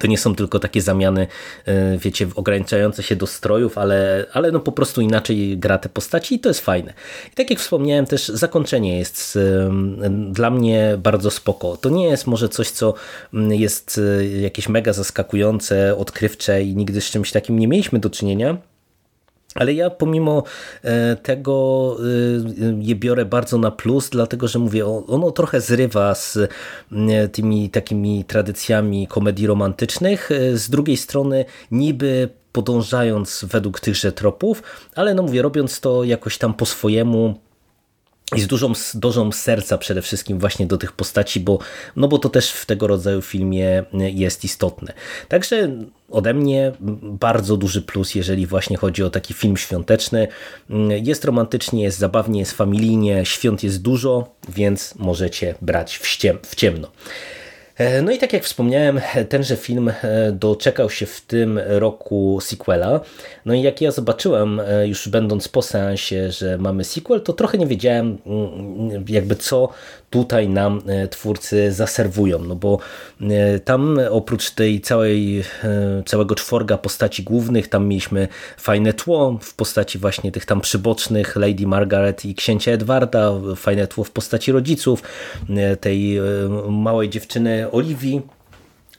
To 0.00 0.06
nie 0.06 0.18
są 0.18 0.34
tylko 0.34 0.58
takie 0.58 0.82
zamiany, 0.82 1.26
e, 1.66 1.98
wiecie, 1.98 2.28
ograniczające 2.34 3.02
się 3.02 3.16
do 3.16 3.26
strojów, 3.26 3.78
ale, 3.78 4.26
ale 4.32 4.52
no 4.52 4.60
po 4.60 4.72
prostu 4.72 5.00
inaczej 5.00 5.58
gra 5.58 5.78
te 5.78 5.88
postaci 5.88 6.34
i 6.34 6.40
to 6.40 6.48
jest 6.48 6.60
fajne. 6.60 6.92
I 7.32 7.34
tak 7.34 7.50
jak 7.50 7.58
wspomniałem, 7.58 8.06
też 8.06 8.28
zakończenie 8.28 8.98
jest 8.98 9.38
dla 10.30 10.50
mnie 10.50 10.94
bardzo 10.98 11.30
spoko. 11.30 11.76
To 11.76 11.88
nie 11.88 12.06
jest 12.06 12.26
może 12.26 12.48
coś, 12.48 12.70
co 12.70 12.94
mm, 13.34 13.52
jest 13.52 14.00
e, 14.20 14.26
jakieś 14.26 14.68
mega 14.68 14.92
zaskakujące, 14.92 15.96
odkrywcze 15.96 16.62
i 16.62 16.76
nigdy 16.76 17.00
z 17.00 17.10
czymś 17.10 17.32
takim 17.32 17.58
nie 17.58 17.68
mieliśmy 17.68 17.98
do 17.98 18.10
czynienia, 18.10 18.56
ale 19.54 19.74
ja 19.74 19.90
pomimo 19.90 20.42
e, 20.82 21.16
tego 21.16 21.96
e, 22.00 22.78
je 22.80 22.94
biorę 22.94 23.24
bardzo 23.24 23.58
na 23.58 23.70
plus, 23.70 24.10
dlatego 24.10 24.48
że 24.48 24.58
mówię, 24.58 24.86
ono 24.86 25.30
trochę 25.30 25.60
zrywa 25.60 26.14
z 26.14 26.38
tymi 27.32 27.70
takimi 27.70 28.24
tradycjami 28.24 29.06
komedii 29.06 29.46
romantycznych. 29.46 30.30
E, 30.30 30.56
z 30.56 30.70
drugiej 30.70 30.96
strony 30.96 31.44
niby 31.70 32.28
podążając 32.52 33.44
według 33.48 33.80
tychże 33.80 34.12
tropów, 34.12 34.62
ale 34.94 35.14
no 35.14 35.22
mówię, 35.22 35.42
robiąc 35.42 35.80
to 35.80 36.04
jakoś 36.04 36.38
tam 36.38 36.54
po 36.54 36.66
swojemu, 36.66 37.34
i 38.36 38.40
z 38.40 38.46
dużą 38.46 38.72
dozą 38.94 39.32
serca 39.32 39.78
przede 39.78 40.02
wszystkim 40.02 40.38
właśnie 40.38 40.66
do 40.66 40.78
tych 40.78 40.92
postaci, 40.92 41.40
bo, 41.40 41.58
no 41.96 42.08
bo 42.08 42.18
to 42.18 42.28
też 42.28 42.50
w 42.50 42.66
tego 42.66 42.86
rodzaju 42.86 43.22
filmie 43.22 43.84
jest 43.92 44.44
istotne. 44.44 44.92
Także 45.28 45.68
ode 46.10 46.34
mnie 46.34 46.72
bardzo 47.02 47.56
duży 47.56 47.82
plus, 47.82 48.14
jeżeli 48.14 48.46
właśnie 48.46 48.76
chodzi 48.76 49.02
o 49.02 49.10
taki 49.10 49.34
film 49.34 49.56
świąteczny. 49.56 50.28
Jest 51.02 51.24
romantycznie, 51.24 51.82
jest 51.82 51.98
zabawnie, 51.98 52.40
jest 52.40 52.52
familijnie, 52.52 53.26
świąt 53.26 53.62
jest 53.62 53.82
dużo, 53.82 54.34
więc 54.48 54.94
możecie 54.94 55.54
brać 55.62 55.98
w 56.42 56.54
ciemno. 56.54 56.88
E, 57.76 58.02
no 58.02 58.12
i 58.12 58.18
tak 58.18 58.32
jak 58.32 58.44
wspomniałem, 58.44 59.00
tenże 59.28 59.56
film 59.56 59.88
e, 59.88 60.32
doczekał 60.32 60.90
się 60.90 61.06
w 61.06 61.20
tym 61.20 61.60
roku 61.66 62.38
sequela. 62.40 63.00
No 63.44 63.54
i 63.54 63.62
jak 63.62 63.80
ja 63.80 63.90
zobaczyłem, 63.90 64.60
e, 64.60 64.88
już 64.88 65.08
będąc 65.08 65.48
po 65.48 65.62
seansie, 65.62 66.30
że 66.30 66.58
mamy 66.58 66.84
sequel, 66.84 67.20
to 67.20 67.32
trochę 67.32 67.58
nie 67.58 67.66
wiedziałem 67.66 68.18
mm, 68.26 69.04
jakby 69.08 69.36
co 69.36 69.68
tutaj 70.12 70.48
nam 70.48 70.82
twórcy 71.10 71.72
zaserwują, 71.72 72.38
no 72.38 72.56
bo 72.56 72.78
tam 73.64 74.00
oprócz 74.10 74.50
tej 74.50 74.80
całej, 74.80 75.44
całego 76.06 76.34
czworga 76.34 76.78
postaci 76.78 77.22
głównych, 77.22 77.68
tam 77.68 77.86
mieliśmy 77.88 78.28
fajne 78.56 78.92
tło 78.92 79.38
w 79.42 79.54
postaci 79.54 79.98
właśnie 79.98 80.32
tych 80.32 80.46
tam 80.46 80.60
przybocznych 80.60 81.36
Lady 81.36 81.66
Margaret 81.66 82.24
i 82.24 82.34
księcia 82.34 82.72
Edwarda, 82.72 83.32
fajne 83.56 83.86
tło 83.86 84.04
w 84.04 84.10
postaci 84.10 84.52
rodziców, 84.52 85.02
tej 85.80 86.18
małej 86.68 87.08
dziewczyny 87.08 87.70
Oliwii. 87.70 88.22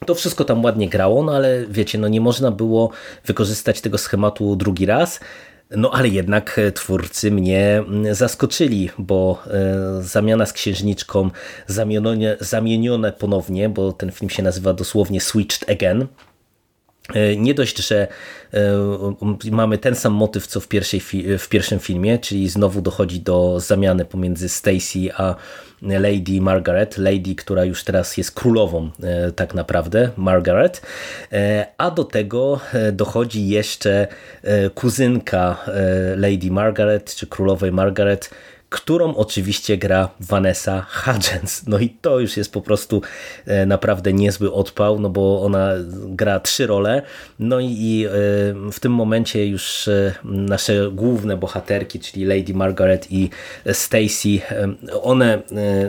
To 0.05 0.15
wszystko 0.15 0.45
tam 0.45 0.63
ładnie 0.63 0.89
grało, 0.89 1.23
no 1.23 1.35
ale 1.35 1.65
wiecie, 1.69 1.97
no 1.97 2.07
nie 2.07 2.21
można 2.21 2.51
było 2.51 2.89
wykorzystać 3.25 3.81
tego 3.81 3.97
schematu 3.97 4.55
drugi 4.55 4.85
raz. 4.85 5.19
No 5.77 5.91
ale 5.91 6.07
jednak 6.07 6.59
twórcy 6.73 7.31
mnie 7.31 7.83
zaskoczyli, 8.11 8.89
bo 8.97 9.43
e, 9.47 10.03
zamiana 10.03 10.45
z 10.45 10.53
księżniczką 10.53 11.29
zamienione, 11.67 12.37
zamienione 12.39 13.11
ponownie, 13.11 13.69
bo 13.69 13.93
ten 13.93 14.11
film 14.11 14.29
się 14.29 14.43
nazywa 14.43 14.73
dosłownie 14.73 15.21
Switched 15.21 15.69
Again. 15.69 16.07
E, 17.09 17.35
nie 17.35 17.53
dość, 17.53 17.77
że 17.87 18.07
e, 18.53 18.59
mamy 19.51 19.77
ten 19.77 19.95
sam 19.95 20.13
motyw 20.13 20.47
co 20.47 20.59
w, 20.59 20.67
pierwszej, 20.67 21.01
w 21.39 21.49
pierwszym 21.49 21.79
filmie, 21.79 22.19
czyli 22.19 22.49
znowu 22.49 22.81
dochodzi 22.81 23.19
do 23.19 23.59
zamiany 23.59 24.05
pomiędzy 24.05 24.49
Stacy 24.49 24.99
a 25.17 25.35
Lady 25.81 26.41
Margaret, 26.41 26.97
Lady, 26.97 27.35
która 27.35 27.65
już 27.65 27.83
teraz 27.83 28.17
jest 28.17 28.31
królową 28.31 28.89
e, 29.03 29.31
tak 29.31 29.53
naprawdę, 29.53 30.09
Margaret, 30.17 30.81
a 31.77 31.91
do 31.91 32.03
tego 32.03 32.59
dochodzi 32.93 33.47
jeszcze 33.47 34.07
kuzynka 34.75 35.57
Lady 36.15 36.51
Margaret, 36.51 37.15
czy 37.15 37.27
królowej 37.27 37.71
Margaret, 37.71 38.29
którą 38.73 39.15
oczywiście 39.15 39.77
gra 39.77 40.09
Vanessa 40.19 40.85
Hudgens. 40.89 41.67
No 41.67 41.79
i 41.79 41.89
to 41.89 42.19
już 42.19 42.37
jest 42.37 42.53
po 42.53 42.61
prostu 42.61 43.01
e, 43.45 43.65
naprawdę 43.65 44.13
niezły 44.13 44.53
odpał, 44.53 44.99
no 44.99 45.09
bo 45.09 45.41
ona 45.41 45.69
gra 46.05 46.39
trzy 46.39 46.67
role, 46.67 47.01
no 47.39 47.59
i 47.59 48.05
e, 48.07 48.11
w 48.71 48.79
tym 48.79 48.91
momencie 48.91 49.47
już 49.47 49.87
e, 49.87 50.13
nasze 50.23 50.89
główne 50.91 51.37
bohaterki, 51.37 51.99
czyli 51.99 52.25
Lady 52.25 52.53
Margaret 52.53 53.11
i 53.11 53.29
Stacy, 53.71 54.39
one 55.01 55.41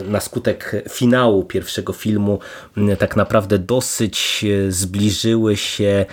na 0.07 0.19
skutek 0.19 0.83
finału 0.89 1.43
pierwszego 1.43 1.93
filmu 1.93 2.39
tak 2.99 3.15
naprawdę 3.15 3.59
dosyć 3.59 4.45
zbliżyły 4.69 5.57
się 5.57 6.05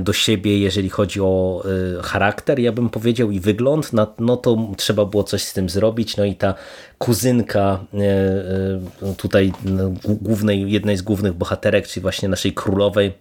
do 0.00 0.12
siebie, 0.12 0.58
jeżeli 0.58 0.90
chodzi 0.90 1.20
o 1.20 1.64
charakter, 2.02 2.58
ja 2.58 2.72
bym 2.72 2.90
powiedział, 2.90 3.30
i 3.30 3.40
wygląd, 3.40 3.90
no 4.18 4.36
to 4.36 4.68
trzeba 4.76 5.04
było 5.04 5.24
coś 5.24 5.42
z 5.42 5.52
tym 5.52 5.68
zrobić, 5.68 6.13
no 6.16 6.24
i 6.24 6.34
ta 6.34 6.54
kuzynka 6.98 7.84
e, 7.94 7.98
e, 7.98 9.14
tutaj 9.16 9.52
no, 9.64 9.90
głównej, 10.04 10.72
jednej 10.72 10.96
z 10.96 11.02
głównych 11.02 11.32
bohaterek, 11.32 11.86
czyli 11.86 12.02
właśnie 12.02 12.28
naszej 12.28 12.52
królowej, 12.52 13.12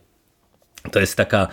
to 0.92 1.00
jest 1.00 1.16
taka, 1.16 1.48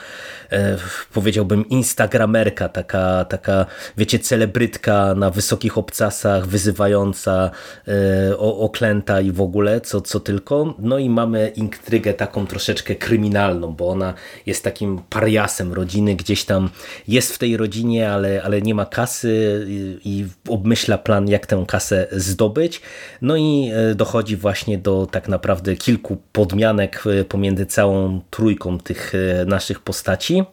e, 0.52 0.76
powiedziałbym, 1.12 1.68
instagramerka, 1.68 2.68
taka, 2.68 3.24
taka, 3.24 3.66
wiecie, 3.96 4.18
celebrytka 4.18 5.14
na 5.14 5.30
wysokich 5.30 5.78
obcasach, 5.78 6.46
wyzywająca, 6.46 7.50
e, 7.88 8.38
oklęta 8.38 9.20
i 9.20 9.32
w 9.32 9.40
ogóle, 9.40 9.80
co, 9.80 10.00
co 10.00 10.20
tylko. 10.20 10.74
No 10.78 10.98
i 10.98 11.10
mamy 11.10 11.52
intrygę 11.56 12.14
taką 12.14 12.46
troszeczkę 12.46 12.94
kryminalną, 12.94 13.74
bo 13.74 13.88
ona 13.88 14.14
jest 14.46 14.64
takim 14.64 15.00
pariasem 15.10 15.72
rodziny, 15.72 16.16
gdzieś 16.16 16.44
tam 16.44 16.70
jest 17.08 17.34
w 17.34 17.38
tej 17.38 17.56
rodzinie, 17.56 18.10
ale, 18.10 18.42
ale 18.42 18.62
nie 18.62 18.74
ma 18.74 18.86
kasy 18.86 19.64
i, 19.68 19.98
i 20.04 20.26
obmyśla 20.48 20.98
plan, 20.98 21.28
jak 21.28 21.46
tę 21.46 21.64
kasę 21.68 22.06
zdobyć. 22.12 22.80
No 23.22 23.36
i 23.36 23.70
e, 23.74 23.94
dochodzi 23.94 24.36
właśnie 24.36 24.78
do 24.78 25.06
tak 25.10 25.28
naprawdę 25.28 25.76
kilku 25.76 26.22
podmianek 26.32 27.04
pomiędzy 27.28 27.66
całą 27.66 28.20
trójką 28.30 28.78
tych 28.78 29.12
naszych 29.46 29.80
postaci. 29.80 30.44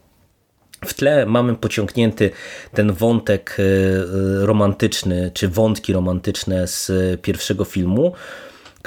W 0.85 0.93
tle 0.93 1.25
mamy 1.25 1.55
pociągnięty 1.55 2.31
ten 2.73 2.91
wątek 2.93 3.57
e, 3.59 4.45
romantyczny, 4.45 5.31
czy 5.33 5.47
wątki 5.47 5.93
romantyczne 5.93 6.67
z 6.67 6.91
pierwszego 7.21 7.65
filmu, 7.65 8.13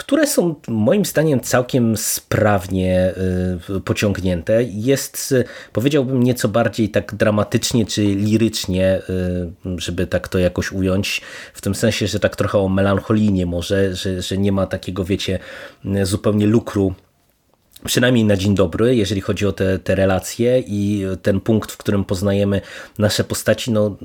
które 0.01 0.27
są 0.27 0.55
moim 0.69 1.05
zdaniem 1.05 1.41
całkiem 1.41 1.97
sprawnie 1.97 3.15
pociągnięte. 3.85 4.63
Jest, 4.63 5.35
powiedziałbym, 5.73 6.23
nieco 6.23 6.49
bardziej 6.49 6.89
tak 6.89 7.15
dramatycznie 7.15 7.87
czy 7.87 8.03
lirycznie, 8.03 9.03
żeby 9.77 10.07
tak 10.07 10.29
to 10.29 10.39
jakoś 10.39 10.73
ująć, 10.73 11.21
w 11.55 11.61
tym 11.61 11.75
sensie, 11.75 12.07
że 12.07 12.21
tak 12.21 12.37
trochę 12.37 12.59
o 12.59 12.69
melancholijnie 12.69 13.47
może, 13.47 13.95
że, 13.95 14.23
że 14.23 14.39
nie 14.39 14.53
ma 14.53 14.67
takiego, 14.67 15.05
wiecie, 15.05 15.39
zupełnie 16.03 16.47
lukru 16.47 16.95
przynajmniej 17.85 18.25
na 18.25 18.37
dzień 18.37 18.55
dobry, 18.55 18.97
jeżeli 18.97 19.21
chodzi 19.21 19.47
o 19.47 19.53
te, 19.53 19.79
te 19.79 19.95
relacje 19.95 20.63
i 20.67 21.05
ten 21.23 21.41
punkt, 21.41 21.73
w 21.73 21.77
którym 21.77 22.05
poznajemy 22.05 22.61
nasze 22.99 23.25
postaci, 23.25 23.71
no 23.71 23.97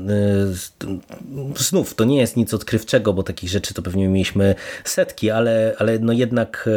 y, 1.57 1.63
znów 1.63 1.93
to 1.93 2.03
nie 2.03 2.19
jest 2.19 2.37
nic 2.37 2.53
odkrywczego, 2.53 3.13
bo 3.13 3.23
takich 3.23 3.49
rzeczy 3.49 3.73
to 3.73 3.81
pewnie 3.81 4.07
mieliśmy 4.07 4.55
setki, 4.83 5.31
ale, 5.31 5.75
ale 5.77 5.99
no 5.99 6.13
jednak 6.13 6.69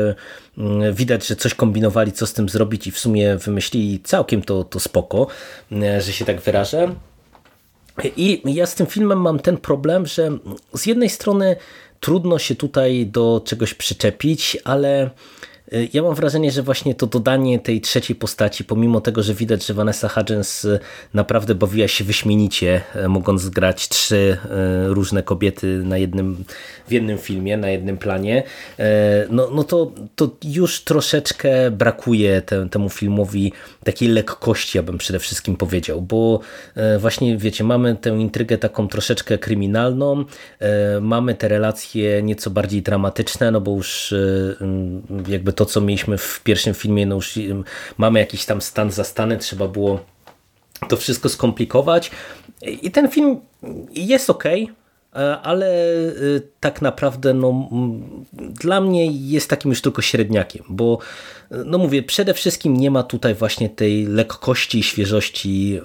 y, 0.59 0.93
widać, 0.93 1.26
że 1.26 1.37
coś 1.37 1.55
kombinowali, 1.55 2.12
co 2.12 2.26
z 2.26 2.33
tym 2.33 2.49
zrobić 2.49 2.87
i 2.87 2.90
w 2.90 2.99
sumie 2.99 3.37
wymyślili 3.37 4.00
całkiem 4.00 4.43
to, 4.43 4.64
to 4.64 4.81
spoko, 4.81 5.26
y, 5.73 6.00
że 6.00 6.12
się 6.12 6.25
tak 6.25 6.40
wyrażę. 6.40 6.95
I 8.17 8.43
ja 8.45 8.67
z 8.67 8.75
tym 8.75 8.87
filmem 8.87 9.21
mam 9.21 9.38
ten 9.38 9.57
problem, 9.57 10.07
że 10.07 10.31
z 10.75 10.87
jednej 10.87 11.11
strony 11.11 11.57
trudno 12.00 12.38
się 12.38 12.55
tutaj 12.55 13.07
do 13.07 13.43
czegoś 13.45 13.75
przyczepić, 13.75 14.57
ale 14.64 15.11
ja 15.92 16.02
mam 16.02 16.14
wrażenie, 16.14 16.50
że 16.50 16.62
właśnie 16.62 16.94
to 16.94 17.06
dodanie 17.06 17.58
tej 17.58 17.80
trzeciej 17.80 18.16
postaci, 18.16 18.64
pomimo 18.64 19.00
tego, 19.00 19.22
że 19.22 19.34
widać, 19.34 19.66
że 19.66 19.75
Vanessa 19.75 20.08
Hudgens 20.08 20.64
y, 20.64 20.80
naprawdę 21.14 21.54
bawiła 21.54 21.88
się 21.88 22.04
wyśmienicie, 22.04 22.80
y, 23.04 23.08
mogąc 23.08 23.48
grać 23.48 23.88
trzy 23.88 24.38
różne 24.87 25.22
kobiety 25.22 25.66
na 25.84 25.98
jednym, 25.98 26.44
w 26.88 26.92
jednym 26.92 27.18
filmie, 27.18 27.56
na 27.56 27.70
jednym 27.70 27.98
planie, 27.98 28.42
no, 29.30 29.50
no 29.54 29.64
to, 29.64 29.92
to 30.16 30.30
już 30.44 30.84
troszeczkę 30.84 31.70
brakuje 31.70 32.42
te, 32.42 32.68
temu 32.68 32.88
filmowi 32.88 33.52
takiej 33.84 34.08
lekkości, 34.08 34.78
ja 34.78 34.82
bym 34.82 34.98
przede 34.98 35.18
wszystkim 35.18 35.56
powiedział, 35.56 36.02
bo 36.02 36.40
właśnie 36.98 37.37
wiecie, 37.37 37.64
mamy 37.64 37.96
tę 37.96 38.10
intrygę 38.10 38.58
taką 38.58 38.88
troszeczkę 38.88 39.38
kryminalną, 39.38 40.25
mamy 41.00 41.34
te 41.34 41.48
relacje 41.48 42.22
nieco 42.22 42.50
bardziej 42.50 42.82
dramatyczne, 42.82 43.50
no 43.50 43.60
bo 43.60 43.70
już 43.70 44.14
jakby 45.28 45.52
to, 45.59 45.67
co 45.67 45.81
mieliśmy 45.81 46.19
w 46.19 46.41
pierwszym 46.45 46.75
filmie, 46.75 47.07
no 47.07 47.15
już 47.15 47.38
mamy 47.97 48.19
jakiś 48.19 48.45
tam 48.45 48.61
stan 48.61 48.91
zastany, 48.91 49.38
trzeba 49.38 49.69
było 49.69 50.00
to 50.88 50.97
wszystko 50.97 51.29
skomplikować. 51.29 52.11
I 52.62 52.91
ten 52.91 53.09
film 53.09 53.41
jest 53.91 54.31
ok, 54.31 54.45
ale 55.42 55.88
y, 55.96 56.42
tak 56.60 56.82
naprawdę 56.82 57.34
no, 57.34 57.68
dla 58.32 58.80
mnie 58.80 59.06
jest 59.06 59.50
takim 59.50 59.70
już 59.70 59.82
tylko 59.82 60.02
średniakiem, 60.02 60.64
bo 60.68 60.98
no 61.64 61.78
mówię, 61.78 62.02
przede 62.02 62.34
wszystkim 62.34 62.76
nie 62.76 62.90
ma 62.90 63.02
tutaj 63.02 63.34
właśnie 63.34 63.68
tej 63.68 64.06
lekkości 64.06 64.78
i 64.78 64.82
świeżości 64.82 65.80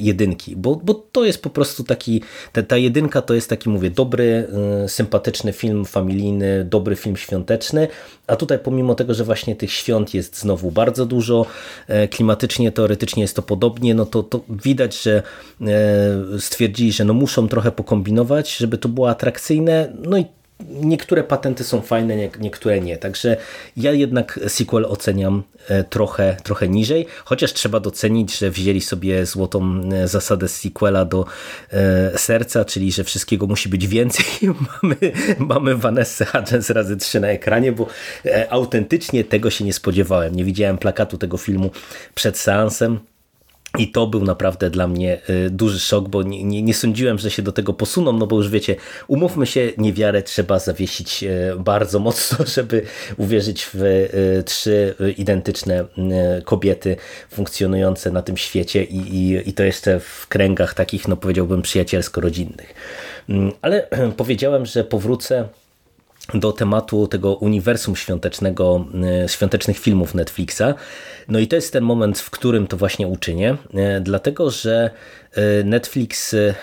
jedynki, 0.00 0.56
bo, 0.56 0.76
bo 0.76 0.94
to 0.94 1.24
jest 1.24 1.42
po 1.42 1.50
prostu 1.50 1.84
taki, 1.84 2.22
ta, 2.52 2.62
ta 2.62 2.76
jedynka 2.76 3.22
to 3.22 3.34
jest 3.34 3.50
taki, 3.50 3.68
mówię, 3.68 3.90
dobry, 3.90 4.48
y, 4.84 4.88
sympatyczny 4.88 5.52
film 5.52 5.84
familijny, 5.84 6.64
dobry 6.64 6.96
film 6.96 7.16
świąteczny, 7.16 7.88
a 8.26 8.36
tutaj 8.36 8.58
pomimo 8.58 8.94
tego, 8.94 9.14
że 9.14 9.24
właśnie 9.24 9.56
tych 9.56 9.72
świąt 9.72 10.14
jest 10.14 10.38
znowu 10.38 10.70
bardzo 10.70 11.06
dużo, 11.06 11.46
e, 11.88 12.08
klimatycznie, 12.08 12.72
teoretycznie 12.72 13.22
jest 13.22 13.36
to 13.36 13.42
podobnie, 13.42 13.94
no 13.94 14.06
to, 14.06 14.22
to 14.22 14.40
widać, 14.48 15.02
że 15.02 15.22
e, 15.60 16.40
stwierdzili, 16.40 16.92
że 16.92 17.04
no 17.04 17.14
muszą 17.14 17.48
trochę 17.48 17.72
pokombinować, 17.72 18.56
żeby 18.64 18.78
to 18.78 18.88
było 18.88 19.10
atrakcyjne, 19.10 19.92
no 20.02 20.18
i 20.18 20.24
niektóre 20.60 21.24
patenty 21.24 21.64
są 21.64 21.80
fajne, 21.80 22.16
niektóre 22.40 22.80
nie. 22.80 22.96
Także 22.96 23.36
ja 23.76 23.92
jednak 23.92 24.40
sequel 24.48 24.84
oceniam 24.84 25.42
e, 25.68 25.84
trochę, 25.84 26.36
trochę 26.42 26.68
niżej, 26.68 27.06
chociaż 27.24 27.52
trzeba 27.52 27.80
docenić, 27.80 28.38
że 28.38 28.50
wzięli 28.50 28.80
sobie 28.80 29.26
złotą 29.26 29.80
e, 29.92 30.08
zasadę 30.08 30.48
sequela 30.48 31.04
do 31.04 31.26
e, 31.72 32.18
serca, 32.18 32.64
czyli 32.64 32.92
że 32.92 33.04
wszystkiego 33.04 33.46
musi 33.46 33.68
być 33.68 33.86
więcej. 33.86 34.26
mamy, 34.82 34.96
mamy 35.38 35.76
Vanessa 35.76 36.24
Hudgens 36.24 36.70
razy 36.70 36.96
trzy 36.96 37.20
na 37.20 37.28
ekranie, 37.28 37.72
bo 37.72 37.86
autentycznie 38.50 39.24
tego 39.24 39.50
się 39.50 39.64
nie 39.64 39.72
spodziewałem. 39.72 40.36
Nie 40.36 40.44
widziałem 40.44 40.78
plakatu 40.78 41.18
tego 41.18 41.36
filmu 41.36 41.70
przed 42.14 42.38
seansem. 42.38 43.13
I 43.78 43.88
to 43.88 44.06
był 44.06 44.24
naprawdę 44.24 44.70
dla 44.70 44.88
mnie 44.88 45.20
y, 45.30 45.50
duży 45.50 45.80
szok, 45.80 46.08
bo 46.08 46.22
nie, 46.22 46.44
nie, 46.44 46.62
nie, 46.62 46.74
sądziłem, 46.74 47.18
że 47.18 47.30
się 47.30 47.42
do 47.42 47.52
tego 47.52 47.72
posuną, 47.72 48.12
no 48.12 48.26
bo 48.26 48.36
już 48.36 48.50
wiecie, 48.50 48.76
umówmy 49.08 49.46
się, 49.46 49.72
niewiarę 49.78 50.22
trzeba 50.22 50.58
zawiesić 50.58 51.24
y, 51.24 51.56
bardzo 51.58 51.98
mocno, 51.98 52.46
żeby 52.56 52.82
uwierzyć 53.16 53.70
w 53.74 53.82
y, 53.82 54.42
trzy 54.46 54.94
identyczne 55.16 55.84
kobiety 56.44 56.96
funkcjonujące 57.30 58.10
na 58.10 58.22
tym 58.22 58.36
świecie 58.36 58.84
i, 58.84 58.96
i, 58.96 59.48
i 59.48 59.52
to 59.52 59.62
jeszcze 59.62 60.00
w 60.00 60.26
kręgach 60.28 60.74
takich, 60.74 61.08
no 61.08 61.16
powiedziałbym, 61.16 61.62
przyjacielsko-rodzinnych. 61.62 62.74
Mm, 63.28 63.52
ale 63.62 63.88
powiedziałem, 64.16 64.66
że 64.66 64.84
powrócę 64.84 65.48
do 66.34 66.52
tematu 66.52 67.06
tego 67.06 67.34
uniwersum 67.34 67.96
świątecznego, 67.96 68.86
świątecznych 69.26 69.78
filmów 69.78 70.14
Netflixa. 70.14 70.62
No 71.28 71.38
i 71.38 71.48
to 71.48 71.56
jest 71.56 71.72
ten 71.72 71.84
moment, 71.84 72.18
w 72.18 72.30
którym 72.30 72.66
to 72.66 72.76
właśnie 72.76 73.08
uczynię, 73.08 73.56
e, 73.74 74.00
dlatego 74.00 74.50
że 74.50 74.90
e, 74.90 75.23
Netflix 75.64 76.34
e, 76.34 76.54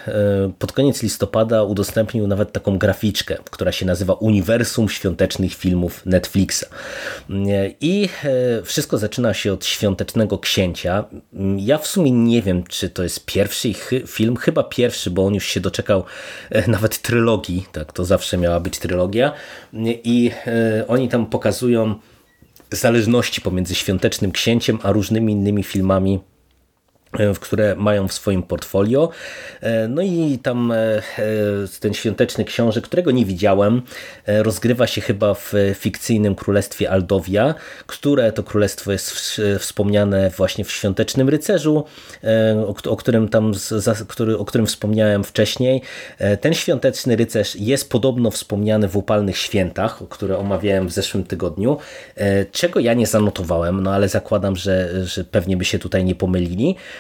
pod 0.60 0.72
koniec 0.72 1.04
listopada 1.04 1.64
udostępnił 1.64 2.28
nawet 2.28 2.52
taką 2.52 2.78
graficzkę, 2.78 3.38
która 3.52 3.72
się 3.72 3.86
nazywa 3.86 4.14
Uniwersum 4.14 4.90
Świątecznych 4.90 5.54
Filmów 5.54 6.06
Netflixa. 6.06 6.66
I 7.82 8.10
wszystko 8.64 8.98
zaczyna 8.98 9.34
się 9.34 9.54
od 9.54 9.66
Świątecznego 9.66 10.40
Księcia. 10.40 11.06
Ja 11.58 11.78
w 11.78 11.88
sumie 11.88 12.12
nie 12.12 12.42
wiem, 12.42 12.64
czy 12.64 12.90
to 12.90 13.04
jest 13.04 13.26
pierwszy 13.26 13.74
film, 14.08 14.38
chyba 14.38 14.64
pierwszy, 14.64 15.12
bo 15.12 15.26
on 15.26 15.34
już 15.34 15.46
się 15.46 15.60
doczekał 15.60 16.04
nawet 16.68 17.02
trylogii, 17.02 17.66
tak, 17.72 17.94
to 17.94 18.06
zawsze 18.06 18.38
miała 18.38 18.60
być 18.60 18.80
trylogia 18.80 19.32
i 20.04 20.32
oni 20.88 21.10
tam 21.10 21.26
pokazują 21.26 21.96
zależności 22.72 23.42
pomiędzy 23.42 23.76
Świątecznym 23.76 24.32
Księciem 24.32 24.80
a 24.84 24.92
różnymi 24.92 25.34
innymi 25.34 25.64
filmami 25.64 26.20
E, 27.20 27.34
które 27.34 27.76
mają 27.76 28.08
w 28.08 28.14
swoim 28.14 28.44
portfolio. 28.44 29.10
E, 29.62 29.88
no 29.88 30.02
i 30.02 30.40
tam 30.44 30.72
e, 30.72 31.02
ten 31.80 31.94
świąteczny 31.94 32.46
książę, 32.46 32.82
którego 32.82 33.12
nie 33.12 33.26
widziałem, 33.26 33.82
rozgrywa 34.28 34.88
się 34.88 35.02
chyba 35.02 35.34
w 35.34 35.54
fikcyjnym 35.76 36.36
królestwie 36.36 36.92
Aldowia, 36.92 37.56
które 37.86 38.32
to 38.32 38.44
królestwo 38.44 38.92
jest 38.92 39.42
wspomniane 39.60 40.30
właśnie 40.30 40.66
w 40.66 40.72
Świątecznym 40.72 41.30
Rycerzu, 41.30 41.86
o 42.86 42.96
którym 42.96 43.30
tam, 43.30 43.54
o 44.38 44.46
którym 44.46 44.68
wspomniałem 44.68 45.24
wcześniej. 45.24 45.82
Ten 46.42 46.54
Świąteczny 46.54 47.16
Rycerz 47.16 47.56
jest 47.56 47.90
podobno 47.90 48.32
wspomniany 48.32 48.88
w 48.88 48.98
upalnych 48.98 49.38
świętach, 49.38 50.00
które 50.10 50.38
omawiałem 50.38 50.88
w 50.88 50.92
zeszłym 50.92 51.24
tygodniu, 51.24 51.78
czego 52.52 52.80
ja 52.80 52.94
nie 52.94 53.08
zanotowałem, 53.08 53.84
no 53.84 53.94
ale 53.94 54.10
zakładam, 54.10 54.56
że, 54.56 55.06
że 55.06 55.24
pewnie 55.24 55.58
by 55.58 55.66
się 55.66 55.80
tutaj 55.80 56.06
nie 56.06 56.16
pomylili. 56.16 56.76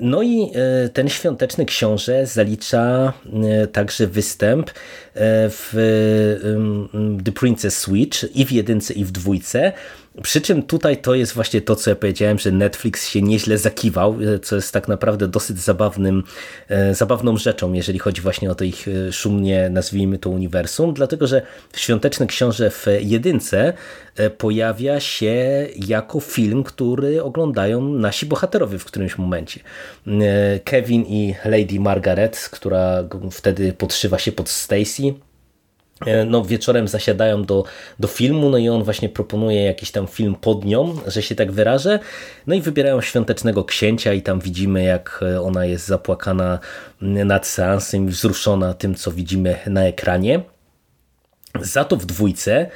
No 0.00 0.22
i 0.22 0.50
e, 0.54 0.88
ten 0.88 1.08
świąteczny 1.08 1.64
książę 1.64 2.26
zalicza 2.26 3.12
e, 3.62 3.66
także 3.66 4.06
występ 4.06 4.70
e, 4.70 4.72
w 5.48 5.72
The 7.24 7.32
Princess 7.32 7.78
Switch 7.78 8.36
i 8.36 8.46
w 8.46 8.52
jedynce 8.52 8.94
i 8.94 9.04
w 9.04 9.10
dwójce. 9.10 9.72
Przy 10.22 10.40
czym 10.40 10.62
tutaj 10.62 10.96
to 10.96 11.14
jest 11.14 11.32
właśnie 11.32 11.60
to, 11.60 11.76
co 11.76 11.90
ja 11.90 11.96
powiedziałem, 11.96 12.38
że 12.38 12.50
Netflix 12.50 13.08
się 13.08 13.22
nieźle 13.22 13.58
zakiwał, 13.58 14.16
co 14.42 14.56
jest 14.56 14.72
tak 14.72 14.88
naprawdę 14.88 15.28
dosyć 15.28 15.58
zabawnym, 15.58 16.22
zabawną 16.92 17.36
rzeczą, 17.36 17.72
jeżeli 17.72 17.98
chodzi 17.98 18.20
właśnie 18.20 18.50
o 18.50 18.54
to 18.54 18.64
ich 18.64 18.86
szumnie, 19.12 19.70
nazwijmy 19.70 20.18
to 20.18 20.30
uniwersum, 20.30 20.94
dlatego 20.94 21.26
że 21.26 21.42
Świąteczny 21.76 22.26
Książę 22.26 22.70
w 22.70 22.86
jedynce 23.00 23.72
pojawia 24.38 25.00
się 25.00 25.66
jako 25.76 26.20
film, 26.20 26.62
który 26.62 27.22
oglądają 27.22 27.80
nasi 27.80 28.26
bohaterowie 28.26 28.78
w 28.78 28.84
którymś 28.84 29.18
momencie. 29.18 29.49
Kevin 30.64 31.04
i 31.08 31.34
Lady 31.44 31.80
Margaret, 31.80 32.48
która 32.52 33.04
wtedy 33.30 33.72
podszywa 33.72 34.18
się 34.18 34.32
pod 34.32 34.48
Stacy, 34.48 35.14
E, 36.06 36.24
no, 36.24 36.44
wieczorem 36.44 36.88
zasiadają 36.88 37.44
do, 37.44 37.64
do 37.98 38.08
filmu, 38.08 38.50
no 38.50 38.58
i 38.58 38.68
on 38.68 38.82
właśnie 38.82 39.08
proponuje 39.08 39.64
jakiś 39.64 39.90
tam 39.90 40.06
film 40.06 40.34
pod 40.34 40.64
nią, 40.64 40.96
że 41.06 41.22
się 41.22 41.34
tak 41.34 41.52
wyrażę, 41.52 41.98
no 42.46 42.54
i 42.54 42.60
wybierają 42.60 43.00
Świątecznego 43.00 43.64
Księcia 43.64 44.12
i 44.12 44.22
tam 44.22 44.40
widzimy 44.40 44.84
jak 44.84 45.20
e, 45.22 45.40
ona 45.40 45.64
jest 45.64 45.86
zapłakana 45.86 46.58
nad 47.00 47.46
seansem 47.46 48.04
i 48.04 48.10
wzruszona 48.10 48.74
tym, 48.74 48.94
co 48.94 49.12
widzimy 49.12 49.56
na 49.66 49.84
ekranie. 49.84 50.40
Za 51.60 51.84
to 51.84 51.96
w 51.96 52.06
dwójce 52.06 52.52
e, 52.56 52.70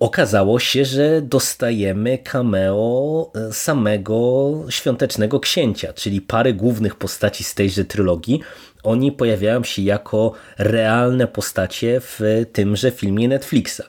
okazało 0.00 0.58
się, 0.58 0.84
że 0.84 1.22
dostajemy 1.22 2.18
cameo 2.18 3.32
samego 3.52 4.52
Świątecznego 4.68 5.40
Księcia, 5.40 5.92
czyli 5.92 6.20
pary 6.20 6.54
głównych 6.54 6.94
postaci 6.94 7.44
z 7.44 7.54
tejże 7.54 7.84
trylogii, 7.84 8.40
oni 8.86 9.12
pojawiają 9.12 9.64
się 9.64 9.82
jako 9.82 10.32
realne 10.58 11.26
postacie 11.26 12.00
w 12.00 12.20
tymże 12.52 12.90
filmie 12.90 13.28
Netflixa. 13.28 13.82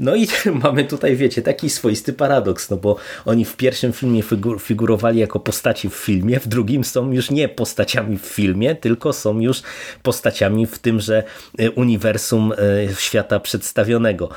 No 0.00 0.14
i 0.16 0.28
mamy 0.62 0.84
tutaj, 0.84 1.16
wiecie, 1.16 1.42
taki 1.42 1.70
swoisty 1.70 2.12
paradoks, 2.12 2.70
no 2.70 2.76
bo 2.76 2.96
oni 3.24 3.44
w 3.44 3.56
pierwszym 3.56 3.92
filmie 3.92 4.22
figur 4.22 4.60
figurowali 4.60 5.20
jako 5.20 5.40
postaci 5.40 5.90
w 5.90 5.94
filmie, 5.94 6.40
w 6.40 6.48
drugim 6.48 6.84
są 6.84 7.12
już 7.12 7.30
nie 7.30 7.48
postaciami 7.48 8.18
w 8.18 8.26
filmie, 8.26 8.74
tylko 8.74 9.12
są 9.12 9.40
już 9.40 9.62
postaciami 10.02 10.66
w 10.66 10.78
tymże 10.78 11.22
e, 11.58 11.70
uniwersum 11.70 12.52
e, 12.52 12.56
świata 12.94 13.40
przedstawionego. 13.40 14.28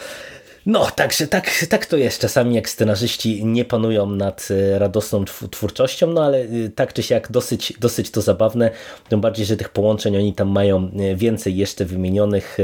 No, 0.66 0.88
także 0.96 1.28
tak, 1.28 1.66
tak 1.70 1.86
to 1.86 1.98
jest. 1.98 2.22
Czasami 2.22 2.56
jak 2.56 2.70
scenarzyści 2.70 3.46
nie 3.46 3.66
panują 3.66 4.10
nad 4.10 4.48
e, 4.52 4.80
radosną 4.80 5.26
twórczością, 5.52 6.08
no 6.08 6.24
ale 6.24 6.38
e, 6.38 6.70
tak 6.76 6.94
czy 6.94 7.04
siak 7.04 7.32
dosyć, 7.32 7.74
dosyć 7.80 8.12
to 8.12 8.22
zabawne. 8.22 8.72
Tym 9.10 9.22
bardziej, 9.22 9.46
że 9.46 9.58
tych 9.58 9.70
połączeń 9.70 10.18
oni 10.18 10.34
tam 10.34 10.50
mają 10.50 10.92
e, 11.00 11.16
więcej 11.16 11.56
jeszcze 11.56 11.86
wymienionych. 11.86 12.58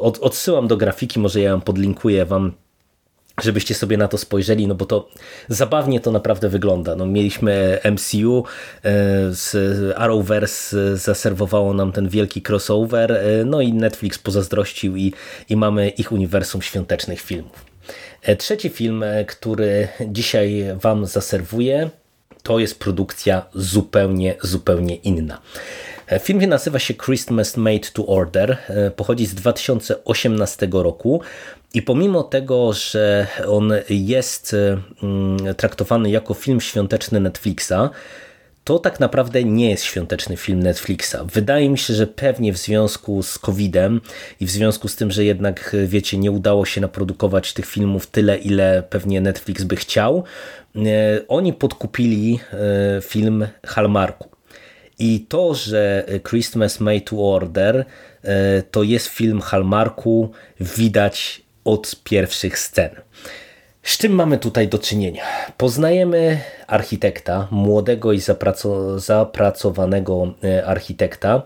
Od, 0.00 0.18
odsyłam 0.18 0.68
do 0.68 0.76
grafiki, 0.76 1.20
może 1.20 1.40
ja 1.40 1.50
ją 1.50 1.60
podlinkuję 1.60 2.26
wam 2.26 2.52
żebyście 3.42 3.74
sobie 3.74 3.96
na 3.96 4.08
to 4.08 4.18
spojrzeli, 4.18 4.66
no 4.66 4.74
bo 4.74 4.86
to 4.86 5.08
zabawnie 5.48 6.00
to 6.00 6.10
naprawdę 6.10 6.48
wygląda. 6.48 6.96
No, 6.96 7.06
mieliśmy 7.06 7.78
MCU, 7.92 8.44
e, 8.82 8.92
z 9.30 9.56
Arrowverse 9.96 10.96
zaserwowało 10.96 11.74
nam 11.74 11.92
ten 11.92 12.08
wielki 12.08 12.42
crossover, 12.48 13.12
e, 13.12 13.44
no 13.44 13.60
i 13.60 13.72
Netflix 13.72 14.18
pozazdrościł 14.18 14.96
i, 14.96 15.12
i 15.48 15.56
mamy 15.56 15.88
ich 15.88 16.12
uniwersum 16.12 16.62
świątecznych 16.62 17.20
filmów. 17.20 17.64
Trzeci 18.38 18.68
film, 18.68 19.04
który 19.26 19.88
dzisiaj 20.06 20.64
Wam 20.80 21.06
zaserwuję, 21.06 21.90
to 22.42 22.58
jest 22.58 22.78
produkcja 22.78 23.46
zupełnie, 23.54 24.34
zupełnie 24.42 24.96
inna. 24.96 25.40
Film 26.20 26.46
nazywa 26.46 26.78
się 26.78 26.94
Christmas 26.94 27.56
Made 27.56 27.90
to 27.92 28.06
Order, 28.06 28.56
pochodzi 28.96 29.26
z 29.26 29.34
2018 29.34 30.68
roku 30.72 31.20
i 31.74 31.82
pomimo 31.82 32.22
tego, 32.22 32.72
że 32.72 33.26
on 33.48 33.72
jest 33.90 34.56
mm, 35.02 35.54
traktowany 35.54 36.10
jako 36.10 36.34
film 36.34 36.60
świąteczny 36.60 37.20
Netflixa, 37.20 37.90
to 38.64 38.78
tak 38.78 39.00
naprawdę 39.00 39.44
nie 39.44 39.70
jest 39.70 39.84
świąteczny 39.84 40.36
film 40.36 40.62
Netflixa. 40.62 41.16
Wydaje 41.32 41.70
mi 41.70 41.78
się, 41.78 41.94
że 41.94 42.06
pewnie 42.06 42.52
w 42.52 42.56
związku 42.56 43.22
z 43.22 43.38
COVID-em 43.38 44.00
i 44.40 44.46
w 44.46 44.50
związku 44.50 44.88
z 44.88 44.96
tym, 44.96 45.10
że 45.10 45.24
jednak, 45.24 45.76
wiecie, 45.86 46.18
nie 46.18 46.30
udało 46.30 46.64
się 46.64 46.80
naprodukować 46.80 47.52
tych 47.52 47.66
filmów 47.66 48.06
tyle, 48.06 48.38
ile 48.38 48.82
pewnie 48.90 49.20
Netflix 49.20 49.64
by 49.64 49.76
chciał, 49.76 50.24
e, 50.76 50.80
oni 51.28 51.52
podkupili 51.52 52.40
e, 52.52 53.00
film 53.02 53.46
Hallmarku. 53.66 54.35
I 54.98 55.26
to, 55.28 55.54
że 55.54 56.04
Christmas 56.28 56.80
Made 56.80 57.00
to 57.00 57.16
Order 57.16 57.84
e, 58.22 58.62
to 58.62 58.82
jest 58.82 59.06
film 59.06 59.40
Hallmarku, 59.40 60.30
widać 60.60 61.42
od 61.64 62.00
pierwszych 62.04 62.58
scen. 62.58 62.90
Z 63.86 63.98
czym 63.98 64.12
mamy 64.12 64.38
tutaj 64.38 64.68
do 64.68 64.78
czynienia? 64.78 65.22
Poznajemy 65.56 66.40
architekta, 66.66 67.48
młodego 67.50 68.12
i 68.12 68.20
zapracowanego 68.96 70.34
e, 70.44 70.66
architekta, 70.66 71.42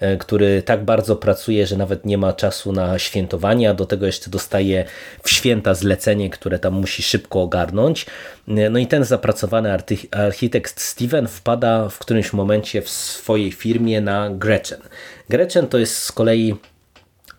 e, 0.00 0.16
który 0.16 0.62
tak 0.62 0.84
bardzo 0.84 1.16
pracuje, 1.16 1.66
że 1.66 1.76
nawet 1.76 2.04
nie 2.04 2.18
ma 2.18 2.32
czasu 2.32 2.72
na 2.72 2.98
świętowania, 2.98 3.74
do 3.74 3.86
tego 3.86 4.06
jeszcze 4.06 4.30
dostaje 4.30 4.84
w 5.22 5.30
święta 5.30 5.74
zlecenie, 5.74 6.30
które 6.30 6.58
tam 6.58 6.74
musi 6.74 7.02
szybko 7.02 7.42
ogarnąć. 7.42 8.06
E, 8.48 8.70
no 8.70 8.78
i 8.78 8.86
ten 8.86 9.04
zapracowany 9.04 9.78
architekt 10.10 10.80
Steven 10.80 11.28
wpada 11.28 11.88
w 11.88 11.98
którymś 11.98 12.32
momencie 12.32 12.82
w 12.82 12.90
swojej 12.90 13.52
firmie 13.52 14.00
na 14.00 14.30
Gretchen. 14.30 14.80
Gretchen 15.28 15.66
to 15.66 15.78
jest 15.78 15.96
z 15.96 16.12
kolei 16.12 16.54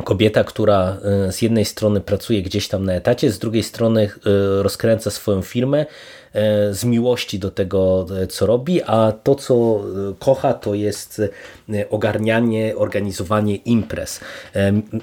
kobieta, 0.04 0.44
która 0.44 0.98
e, 1.28 1.32
z 1.32 1.42
jednej 1.42 1.66
strony 1.66 2.02
pracuje 2.02 2.42
gdzieś 2.42 2.68
tam 2.68 2.86
na 2.86 2.94
etacie, 2.94 3.32
z 3.32 3.40
drugiej 3.40 3.64
strony 3.64 4.02
e, 4.04 4.64
rozkręca 4.64 5.12
swoją 5.12 5.42
firmę 5.42 5.86
z 6.72 6.84
miłości 6.84 7.40
do 7.40 7.52
tego, 7.52 8.06
e, 8.22 8.28
co 8.28 8.46
robi, 8.46 8.82
a 8.84 9.14
to, 9.24 9.36
co 9.36 9.56
e, 9.56 10.14
kocha, 10.20 10.54
to 10.54 10.74
jest 10.74 11.22
ogarnianie, 11.90 12.76
organizowanie 12.76 13.56
imprez. 13.56 14.20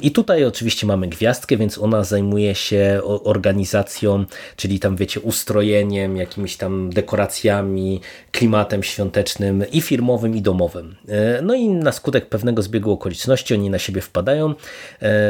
I 0.00 0.10
tutaj 0.10 0.44
oczywiście 0.44 0.86
mamy 0.86 1.08
gwiazdkę, 1.08 1.56
więc 1.56 1.78
ona 1.78 2.04
zajmuje 2.04 2.54
się 2.54 3.00
organizacją, 3.04 4.24
czyli 4.56 4.80
tam 4.80 4.96
wiecie, 4.96 5.20
ustrojeniem, 5.20 6.16
jakimiś 6.16 6.56
tam 6.56 6.90
dekoracjami, 6.90 8.00
klimatem 8.32 8.82
świątecznym 8.82 9.64
i 9.72 9.80
firmowym, 9.80 10.36
i 10.36 10.42
domowym. 10.42 10.96
No 11.42 11.54
i 11.54 11.68
na 11.68 11.92
skutek 11.92 12.28
pewnego 12.28 12.62
zbiegu 12.62 12.92
okoliczności 12.92 13.54
oni 13.54 13.70
na 13.70 13.78
siebie 13.78 14.00
wpadają. 14.00 14.54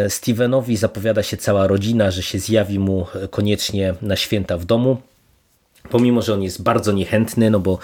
Stevenowi 0.09 0.77
zapowiada 0.77 1.23
się 1.23 1.37
cała 1.37 1.67
rodzina, 1.67 2.11
że 2.11 2.23
się 2.23 2.39
zjawi 2.39 2.79
mu 2.79 3.07
koniecznie 3.31 3.95
na 4.03 4.17
święta 4.17 4.59
w 4.59 4.65
domu 4.65 4.97
pomimo, 5.91 6.23
że 6.23 6.35
on 6.35 6.43
jest 6.43 6.63
bardzo 6.63 6.93
niechętny, 6.93 7.51
no 7.51 7.61
bo, 7.61 7.79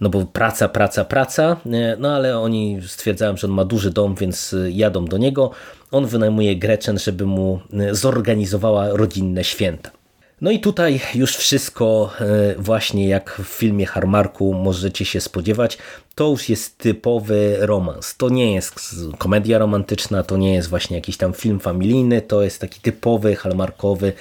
no 0.00 0.08
bo 0.08 0.24
praca, 0.26 0.68
praca, 0.68 1.04
praca, 1.04 1.56
e, 1.66 1.96
no 1.98 2.14
ale 2.14 2.38
oni 2.38 2.78
stwierdzają, 2.86 3.36
że 3.36 3.46
on 3.46 3.52
ma 3.52 3.64
duży 3.64 3.90
dom, 3.90 4.14
więc 4.14 4.54
e, 4.54 4.70
jadą 4.70 5.04
do 5.04 5.18
niego. 5.18 5.50
On 5.90 6.06
wynajmuje 6.06 6.56
Gretchen, 6.56 6.98
żeby 6.98 7.26
mu 7.26 7.60
e, 7.72 7.94
zorganizowała 7.94 8.88
rodzinne 8.88 9.44
święta. 9.44 10.03
No 10.44 10.50
i 10.50 10.60
tutaj 10.60 11.00
już 11.14 11.36
wszystko 11.36 12.12
właśnie 12.58 13.08
jak 13.08 13.40
w 13.44 13.48
filmie 13.48 13.86
Harmarku 13.86 14.54
możecie 14.54 15.04
się 15.04 15.20
spodziewać. 15.20 15.78
To 16.14 16.28
już 16.28 16.48
jest 16.48 16.78
typowy 16.78 17.56
romans. 17.60 18.16
To 18.16 18.28
nie 18.28 18.54
jest 18.54 18.74
komedia 19.18 19.58
romantyczna, 19.58 20.22
to 20.22 20.36
nie 20.36 20.54
jest 20.54 20.68
właśnie 20.68 20.96
jakiś 20.96 21.16
tam 21.16 21.32
film 21.32 21.60
familijny, 21.60 22.22
to 22.22 22.42
jest 22.42 22.60
taki 22.60 22.80
typowy, 22.80 23.36
halmarkowy 23.36 24.12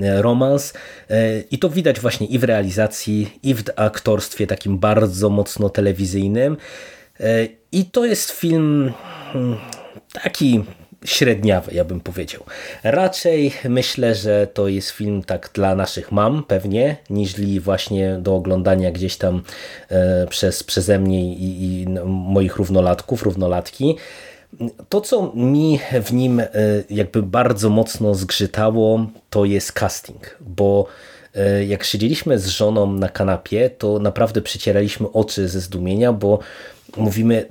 E, 0.00 0.22
romans 0.22 0.72
e, 1.10 1.40
i 1.40 1.58
to 1.58 1.70
widać 1.70 2.00
właśnie 2.00 2.26
i 2.26 2.38
w 2.38 2.44
realizacji, 2.44 3.38
i 3.42 3.54
w 3.54 3.62
aktorstwie 3.76 4.46
takim 4.46 4.78
bardzo 4.78 5.30
mocno 5.30 5.70
telewizyjnym. 5.70 6.56
E, 7.20 7.48
I 7.72 7.84
to 7.84 8.04
jest 8.04 8.30
film 8.30 8.92
hmm, 9.32 9.56
taki 10.12 10.64
średniawy, 11.04 11.74
ja 11.74 11.84
bym 11.84 12.00
powiedział. 12.00 12.42
Raczej 12.82 13.52
myślę, 13.68 14.14
że 14.14 14.46
to 14.46 14.68
jest 14.68 14.90
film 14.90 15.22
tak 15.22 15.50
dla 15.54 15.74
naszych 15.74 16.12
mam 16.12 16.44
pewnie, 16.44 16.96
niżli 17.10 17.60
właśnie 17.60 18.18
do 18.20 18.34
oglądania 18.34 18.90
gdzieś 18.90 19.16
tam 19.16 19.42
przez, 20.30 20.62
przeze 20.62 20.98
mnie 20.98 21.34
i, 21.34 21.64
i 21.64 21.86
moich 22.06 22.56
równolatków, 22.56 23.22
równolatki. 23.22 23.96
To, 24.88 25.00
co 25.00 25.32
mi 25.34 25.80
w 26.04 26.12
nim 26.12 26.40
e, 26.40 26.48
jakby 26.90 27.22
bardzo 27.22 27.70
mocno 27.70 28.14
zgrzytało, 28.14 29.06
to 29.30 29.44
jest 29.44 29.72
casting, 29.72 30.36
bo 30.40 30.86
e, 31.34 31.64
jak 31.64 31.84
siedzieliśmy 31.84 32.38
z 32.38 32.46
żoną 32.46 32.92
na 32.92 33.08
kanapie, 33.08 33.70
to 33.70 33.98
naprawdę 33.98 34.42
przecieraliśmy 34.42 35.12
oczy 35.12 35.48
ze 35.48 35.60
zdumienia, 35.60 36.12
bo 36.12 36.38
mówimy, 36.96 37.46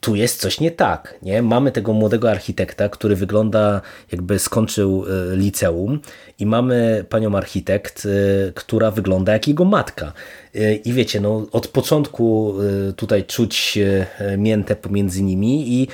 tu 0.00 0.14
jest 0.14 0.40
coś 0.40 0.60
nie 0.60 0.70
tak. 0.70 1.14
Nie? 1.22 1.42
Mamy 1.42 1.72
tego 1.72 1.92
młodego 1.92 2.30
architekta, 2.30 2.88
który 2.88 3.16
wygląda 3.16 3.80
jakby 4.12 4.38
skończył 4.38 5.04
e, 5.04 5.36
liceum 5.36 6.00
i 6.38 6.46
mamy 6.46 7.04
panią 7.08 7.36
architekt, 7.36 8.08
która 8.54 8.90
wygląda 8.90 9.32
jak 9.32 9.48
jego 9.48 9.64
matka. 9.64 10.12
I 10.84 10.92
wiecie, 10.92 11.20
no, 11.20 11.46
od 11.52 11.68
początku 11.68 12.54
tutaj 12.96 13.24
czuć 13.24 13.78
miętę 14.38 14.76
pomiędzy 14.76 15.22
nimi 15.22 15.72
i 15.72 15.88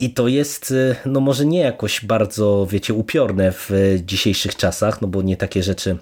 i 0.00 0.10
to 0.10 0.28
jest, 0.28 0.74
no 1.06 1.20
może 1.20 1.46
nie 1.46 1.60
jakoś 1.60 2.04
bardzo, 2.04 2.66
wiecie, 2.70 2.94
upiorne 2.94 3.52
w 3.52 3.70
dzisiejszych 4.04 4.56
czasach, 4.56 5.02
no 5.02 5.08
bo 5.08 5.22
nie 5.22 5.36
takie 5.36 5.62
rzeczy 5.62 5.98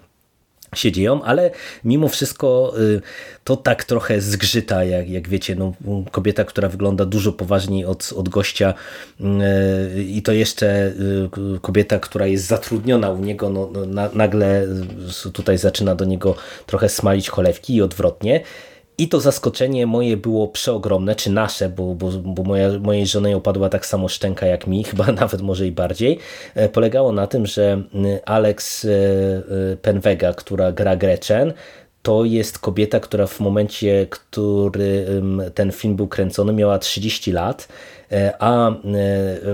się 0.75 0.91
dzieją, 0.91 1.23
ale 1.23 1.51
mimo 1.83 2.07
wszystko 2.07 2.73
y, 2.79 3.01
to 3.43 3.57
tak 3.57 3.83
trochę 3.83 4.21
zgrzyta, 4.21 4.83
jak, 4.83 5.09
jak 5.09 5.27
wiecie, 5.27 5.55
no, 5.55 5.73
kobieta, 6.11 6.43
która 6.43 6.69
wygląda 6.69 7.05
dużo 7.05 7.31
poważniej 7.31 7.85
od, 7.85 8.13
od 8.15 8.29
gościa 8.29 8.73
y, 9.19 10.03
i 10.03 10.21
to 10.21 10.31
jeszcze 10.31 10.93
kobieta, 11.61 11.99
która 11.99 12.27
jest 12.27 12.45
zatrudniona 12.45 13.09
u 13.09 13.17
niego, 13.17 13.49
no, 13.49 13.69
no 13.87 14.09
nagle 14.13 14.67
tutaj 15.33 15.57
zaczyna 15.57 15.95
do 15.95 16.05
niego 16.05 16.35
trochę 16.65 16.89
smalić 16.89 17.29
cholewki 17.29 17.75
i 17.75 17.81
odwrotnie. 17.81 18.41
I 18.99 19.07
to 19.07 19.19
zaskoczenie 19.19 19.87
moje 19.87 20.17
było 20.17 20.47
przeogromne, 20.47 21.15
czy 21.15 21.29
nasze, 21.29 21.69
bo, 21.69 21.95
bo, 21.95 22.11
bo 22.11 22.43
moja, 22.43 22.79
mojej 22.79 23.07
żonie 23.07 23.37
opadła 23.37 23.69
tak 23.69 23.85
samo 23.85 24.07
szczęka 24.07 24.45
jak 24.45 24.67
mi, 24.67 24.83
chyba 24.89 25.11
nawet 25.11 25.41
może 25.41 25.67
i 25.67 25.71
bardziej. 25.71 26.19
E, 26.55 26.69
polegało 26.69 27.11
na 27.11 27.27
tym, 27.27 27.45
że 27.45 27.81
Alex 28.25 28.85
e, 28.85 28.89
e, 28.89 29.77
Penvega, 29.81 30.33
która 30.33 30.71
gra 30.71 30.95
Gretchen, 30.95 31.53
to 32.01 32.25
jest 32.25 32.59
kobieta, 32.59 32.99
która 32.99 33.27
w 33.27 33.39
momencie, 33.39 34.07
który 34.09 35.05
ten 35.55 35.71
film 35.71 35.95
był 35.95 36.07
kręcony, 36.07 36.53
miała 36.53 36.79
30 36.79 37.31
lat, 37.31 37.67
a 38.39 38.71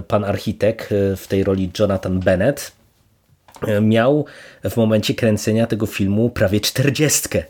pan 0.08 0.24
architekt 0.24 0.94
w 1.18 1.28
tej 1.28 1.44
roli 1.44 1.72
Jonathan 1.80 2.20
Bennett 2.20 2.75
miał 3.82 4.26
w 4.70 4.78
momencie 4.78 5.14
kręcenia 5.14 5.68
tego 5.68 5.86
filmu 5.86 6.30
prawie 6.30 6.60
czterdziestkę, 6.60 7.44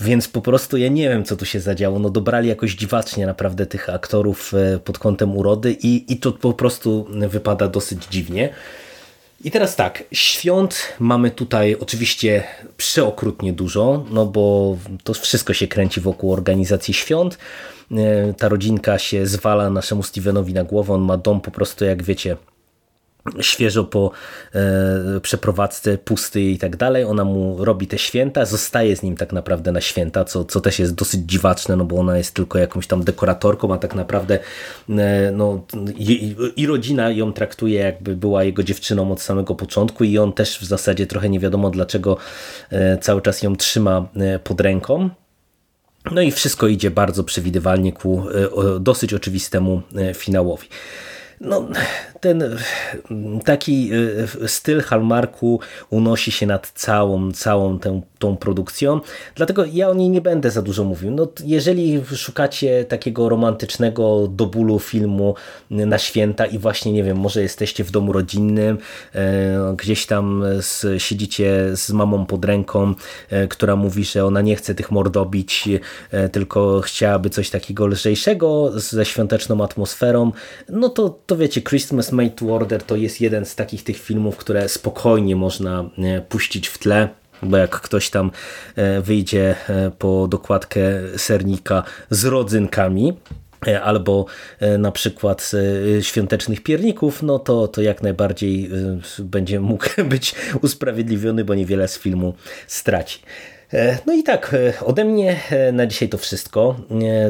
więc 0.00 0.28
po 0.28 0.40
prostu 0.40 0.76
ja 0.76 0.88
nie 0.88 1.08
wiem, 1.08 1.24
co 1.24 1.36
tu 1.36 1.44
się 1.44 1.60
zadziało. 1.60 1.98
No 1.98 2.10
dobrali 2.10 2.48
jakoś 2.48 2.74
dziwacznie 2.74 3.26
naprawdę 3.26 3.66
tych 3.66 3.88
aktorów 3.88 4.54
e, 4.54 4.78
pod 4.78 4.98
kątem 4.98 5.36
urody 5.36 5.72
i, 5.72 6.12
i 6.12 6.16
to 6.16 6.32
po 6.32 6.52
prostu 6.52 7.06
wypada 7.10 7.68
dosyć 7.68 8.04
dziwnie. 8.10 8.48
I 9.44 9.50
teraz 9.50 9.76
tak, 9.76 10.04
świąt 10.12 10.76
mamy 10.98 11.30
tutaj 11.30 11.76
oczywiście 11.80 12.44
przeokrutnie 12.76 13.52
dużo, 13.52 14.04
no 14.10 14.26
bo 14.26 14.76
to 15.04 15.14
wszystko 15.14 15.52
się 15.54 15.68
kręci 15.68 16.00
wokół 16.00 16.32
organizacji 16.32 16.94
świąt. 16.94 17.38
E, 17.92 18.34
ta 18.34 18.48
rodzinka 18.48 18.98
się 18.98 19.26
zwala 19.26 19.70
naszemu 19.70 20.02
Stevenowi 20.02 20.54
na 20.54 20.64
głowę, 20.64 20.94
on 20.94 21.00
ma 21.00 21.16
dom 21.16 21.40
po 21.40 21.50
prostu 21.50 21.84
jak 21.84 22.02
wiecie 22.02 22.36
świeżo 23.40 23.84
po 23.84 24.10
e, 24.54 25.20
przeprowadzce 25.20 25.98
pusty 25.98 26.40
i 26.40 26.58
tak 26.58 26.76
dalej. 26.76 27.04
Ona 27.04 27.24
mu 27.24 27.64
robi 27.64 27.86
te 27.86 27.98
święta, 27.98 28.44
zostaje 28.44 28.96
z 28.96 29.02
nim 29.02 29.16
tak 29.16 29.32
naprawdę 29.32 29.72
na 29.72 29.80
święta, 29.80 30.24
co, 30.24 30.44
co 30.44 30.60
też 30.60 30.78
jest 30.78 30.94
dosyć 30.94 31.20
dziwaczne, 31.20 31.76
no 31.76 31.84
bo 31.84 31.96
ona 31.96 32.18
jest 32.18 32.34
tylko 32.34 32.58
jakąś 32.58 32.86
tam 32.86 33.04
dekoratorką, 33.04 33.74
a 33.74 33.78
tak 33.78 33.94
naprawdę 33.94 34.38
e, 34.88 35.30
no, 35.32 35.64
i, 35.96 36.36
i, 36.56 36.66
rodzina 36.66 37.10
ją 37.10 37.32
traktuje 37.32 37.80
jakby 37.80 38.16
była 38.16 38.44
jego 38.44 38.62
dziewczyną 38.62 39.12
od 39.12 39.22
samego 39.22 39.54
początku 39.54 40.04
i 40.04 40.18
on 40.18 40.32
też 40.32 40.58
w 40.58 40.64
zasadzie 40.64 41.06
trochę 41.06 41.28
nie 41.28 41.40
wiadomo 41.40 41.70
dlaczego 41.70 42.16
e, 42.70 42.98
cały 42.98 43.22
czas 43.22 43.42
ją 43.42 43.56
trzyma 43.56 44.08
e, 44.16 44.38
pod 44.38 44.60
ręką. 44.60 45.10
No 46.12 46.20
i 46.20 46.30
wszystko 46.30 46.68
idzie 46.68 46.90
bardzo 46.90 47.24
przewidywalnie 47.24 47.92
ku 47.92 48.22
e, 48.28 48.80
dosyć 48.80 49.14
oczywistemu 49.14 49.82
e, 49.96 50.14
finałowi. 50.14 50.68
No, 51.40 51.68
ten 52.20 52.42
taki 53.44 53.90
y, 53.92 54.48
styl 54.48 54.82
Hallmarku 54.82 55.60
unosi 55.90 56.32
się 56.32 56.46
nad 56.46 56.70
całą, 56.70 57.32
całą 57.32 57.78
tę, 57.78 58.00
tą 58.20 58.36
produkcją, 58.36 59.00
dlatego 59.34 59.64
ja 59.64 59.88
o 59.88 59.94
niej 59.94 60.10
nie 60.10 60.20
będę 60.20 60.50
za 60.50 60.62
dużo 60.62 60.84
mówił. 60.84 61.10
No, 61.10 61.28
jeżeli 61.44 62.02
szukacie 62.16 62.84
takiego 62.84 63.28
romantycznego 63.28 64.28
do 64.28 64.46
bólu 64.46 64.78
filmu 64.78 65.34
na 65.70 65.98
święta 65.98 66.46
i 66.46 66.58
właśnie, 66.58 66.92
nie 66.92 67.04
wiem, 67.04 67.16
może 67.16 67.42
jesteście 67.42 67.84
w 67.84 67.90
domu 67.90 68.12
rodzinnym, 68.12 68.78
e, 69.14 69.74
gdzieś 69.76 70.06
tam 70.06 70.44
z, 70.60 71.02
siedzicie 71.02 71.76
z 71.76 71.90
mamą 71.90 72.26
pod 72.26 72.44
ręką, 72.44 72.94
e, 73.30 73.48
która 73.48 73.76
mówi, 73.76 74.04
że 74.04 74.24
ona 74.24 74.40
nie 74.40 74.56
chce 74.56 74.74
tych 74.74 74.90
mordobić, 74.90 75.68
e, 76.10 76.28
tylko 76.28 76.80
chciałaby 76.80 77.30
coś 77.30 77.50
takiego 77.50 77.86
lżejszego 77.86 78.72
ze 78.74 79.04
świąteczną 79.04 79.64
atmosferą, 79.64 80.32
no 80.68 80.88
to, 80.88 81.18
to 81.26 81.36
wiecie, 81.36 81.62
Christmas 81.62 82.12
Made 82.12 82.30
to 82.30 82.54
Order 82.54 82.82
to 82.82 82.96
jest 82.96 83.20
jeden 83.20 83.44
z 83.44 83.54
takich 83.54 83.84
tych 83.84 83.98
filmów, 83.98 84.36
które 84.36 84.68
spokojnie 84.68 85.36
można 85.36 85.90
e, 85.98 86.20
puścić 86.20 86.68
w 86.68 86.78
tle 86.78 87.08
bo 87.42 87.56
jak 87.56 87.80
ktoś 87.80 88.10
tam 88.10 88.30
e, 88.76 89.00
wyjdzie 89.00 89.54
e, 89.68 89.90
po 89.98 90.28
dokładkę 90.28 90.80
sernika 91.16 91.82
z 92.10 92.24
rodzynkami, 92.24 93.12
albo 93.82 94.26
na 94.78 94.92
przykład 94.92 95.52
świątecznych 96.00 96.62
pierników, 96.62 97.22
no 97.22 97.38
to, 97.38 97.68
to 97.68 97.82
jak 97.82 98.02
najbardziej 98.02 98.70
będzie 99.18 99.60
mógł 99.60 99.86
być 100.10 100.34
usprawiedliwiony, 100.62 101.44
bo 101.44 101.54
niewiele 101.54 101.88
z 101.88 101.98
filmu 101.98 102.34
straci. 102.66 103.20
E, 103.72 103.98
no 104.06 104.12
i 104.12 104.22
tak, 104.22 104.54
e, 104.54 104.84
ode 104.84 105.04
mnie 105.04 105.40
e, 105.50 105.72
na 105.72 105.86
dzisiaj 105.86 106.08
to 106.08 106.18
wszystko. 106.18 106.76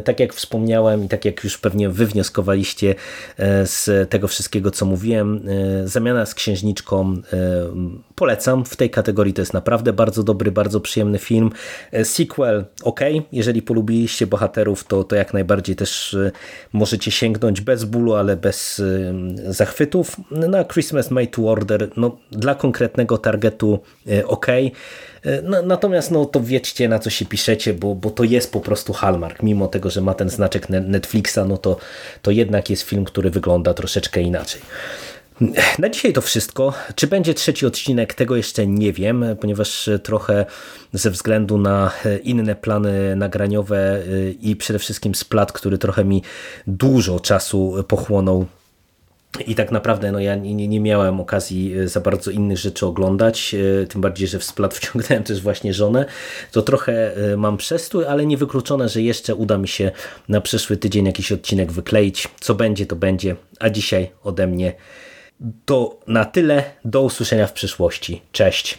Tak 0.05 0.21
jak 0.21 0.35
wspomniałem 0.35 1.05
i 1.05 1.09
tak 1.09 1.25
jak 1.25 1.45
już 1.45 1.59
pewnie 1.59 1.89
wywnioskowaliście 1.89 2.95
z 3.65 4.11
tego 4.11 4.29
wszystkiego, 4.29 4.71
co 4.71 4.87
mówiłem, 4.87 5.45
zamiana 5.85 6.27
z 6.27 6.35
księżniczką 6.35 7.17
polecam. 8.15 8.65
W 8.65 8.77
tej 8.77 8.91
kategorii 8.91 9.33
to 9.33 9.43
jest 9.43 9.55
naprawdę 9.55 9.93
bardzo 9.93 10.23
dobry, 10.23 10.53
bardzo 10.53 10.81
przyjemny 10.81 11.19
film. 11.19 11.51
Sequel 12.05 12.65
ok, 12.83 13.01
jeżeli 13.33 13.63
polubiliście 13.63 14.27
bohaterów, 14.27 14.85
to, 14.85 15.05
to 15.05 15.17
jak 15.17 15.35
najbardziej 15.35 15.77
też 15.77 16.17
możecie 16.73 17.11
sięgnąć 17.11 17.61
bez 17.61 17.85
bólu, 17.85 18.15
ale 18.15 18.37
bez 18.37 18.83
zachwytów. 19.49 20.17
Na 20.31 20.65
Christmas 20.65 21.11
Made 21.11 21.27
to 21.27 21.43
Order, 21.43 21.89
no, 21.97 22.17
dla 22.31 22.55
konkretnego 22.55 23.19
targetu 23.19 23.81
ok. 24.27 24.47
Natomiast 25.65 26.11
no, 26.11 26.30
to 26.31 26.41
wiedzcie 26.41 26.89
na 26.89 26.99
co 26.99 27.11
się 27.11 27.25
piszecie, 27.25 27.75
bo, 27.75 27.95
bo 27.95 28.11
to 28.11 28.25
jest 28.25 28.53
po 28.53 28.61
prostu 28.61 28.93
Hallmark. 28.93 29.43
Mimo 29.43 29.69
tego, 29.69 29.91
że 29.91 30.01
ma 30.01 30.15
ten 30.15 30.31
znaczek 30.31 30.69
Netflixa, 30.69 31.39
no 31.49 31.57
to, 31.57 31.77
to 32.23 32.31
jednak 32.31 32.71
jest 32.71 32.83
film, 32.83 33.05
który 33.05 33.31
wygląda 33.31 33.75
troszeczkę 33.75 34.23
inaczej. 34.23 34.63
Na 35.79 35.89
dzisiaj 35.89 36.13
to 36.13 36.21
wszystko. 36.21 36.73
Czy 36.95 37.07
będzie 37.07 37.35
trzeci 37.35 37.67
odcinek, 37.67 38.15
tego 38.15 38.37
jeszcze 38.37 38.67
nie 38.67 38.93
wiem, 38.93 39.25
ponieważ 39.41 39.91
trochę 40.03 40.47
ze 40.93 41.11
względu 41.11 41.59
na 41.59 41.93
inne 42.23 42.55
plany 42.55 43.17
nagraniowe 43.17 44.03
i 44.41 44.57
przede 44.57 44.79
wszystkim 44.79 45.15
splat, 45.15 45.53
który 45.53 45.79
trochę 45.79 46.05
mi 46.05 46.23
dużo 46.67 47.21
czasu 47.21 47.85
pochłonął 47.89 48.47
i 49.47 49.55
tak 49.55 49.73
naprawdę 49.73 50.13
no 50.13 50.21
ja 50.21 50.35
nie, 50.35 50.69
nie 50.69 50.81
miałem 50.81 51.21
okazji 51.21 51.79
e, 51.79 51.89
za 51.89 52.01
bardzo 52.01 52.31
innych 52.31 52.59
rzeczy 52.59 52.87
oglądać, 52.87 53.55
e, 53.83 53.87
tym 53.87 54.01
bardziej, 54.01 54.29
że 54.29 54.39
w 54.39 54.45
splat 54.45 54.75
wciągnąłem 54.79 55.25
też 55.25 55.43
właśnie 55.43 55.75
żonę. 55.75 56.05
To 56.53 56.63
trochę 56.63 57.17
e, 57.33 57.37
mam 57.37 57.57
przestój, 57.57 58.05
ale 58.05 58.27
niewykluczone, 58.27 58.89
że 58.89 59.03
jeszcze 59.03 59.35
uda 59.35 59.59
mi 59.59 59.69
się 59.69 59.91
na 60.29 60.41
przyszły 60.41 60.77
tydzień 60.77 61.07
jakiś 61.07 61.33
odcinek 61.33 61.73
wykleić. 61.73 62.29
Co 62.41 62.55
będzie, 62.55 62.87
to 62.87 62.97
będzie. 62.97 63.37
A 63.61 63.71
dzisiaj 63.71 64.11
ode 64.25 64.47
mnie 64.47 64.73
to 65.65 65.99
na 66.07 66.25
tyle. 66.25 66.65
Do 66.85 67.03
usłyszenia 67.03 67.47
w 67.47 67.53
przyszłości. 67.53 68.23
Cześć. 68.33 68.79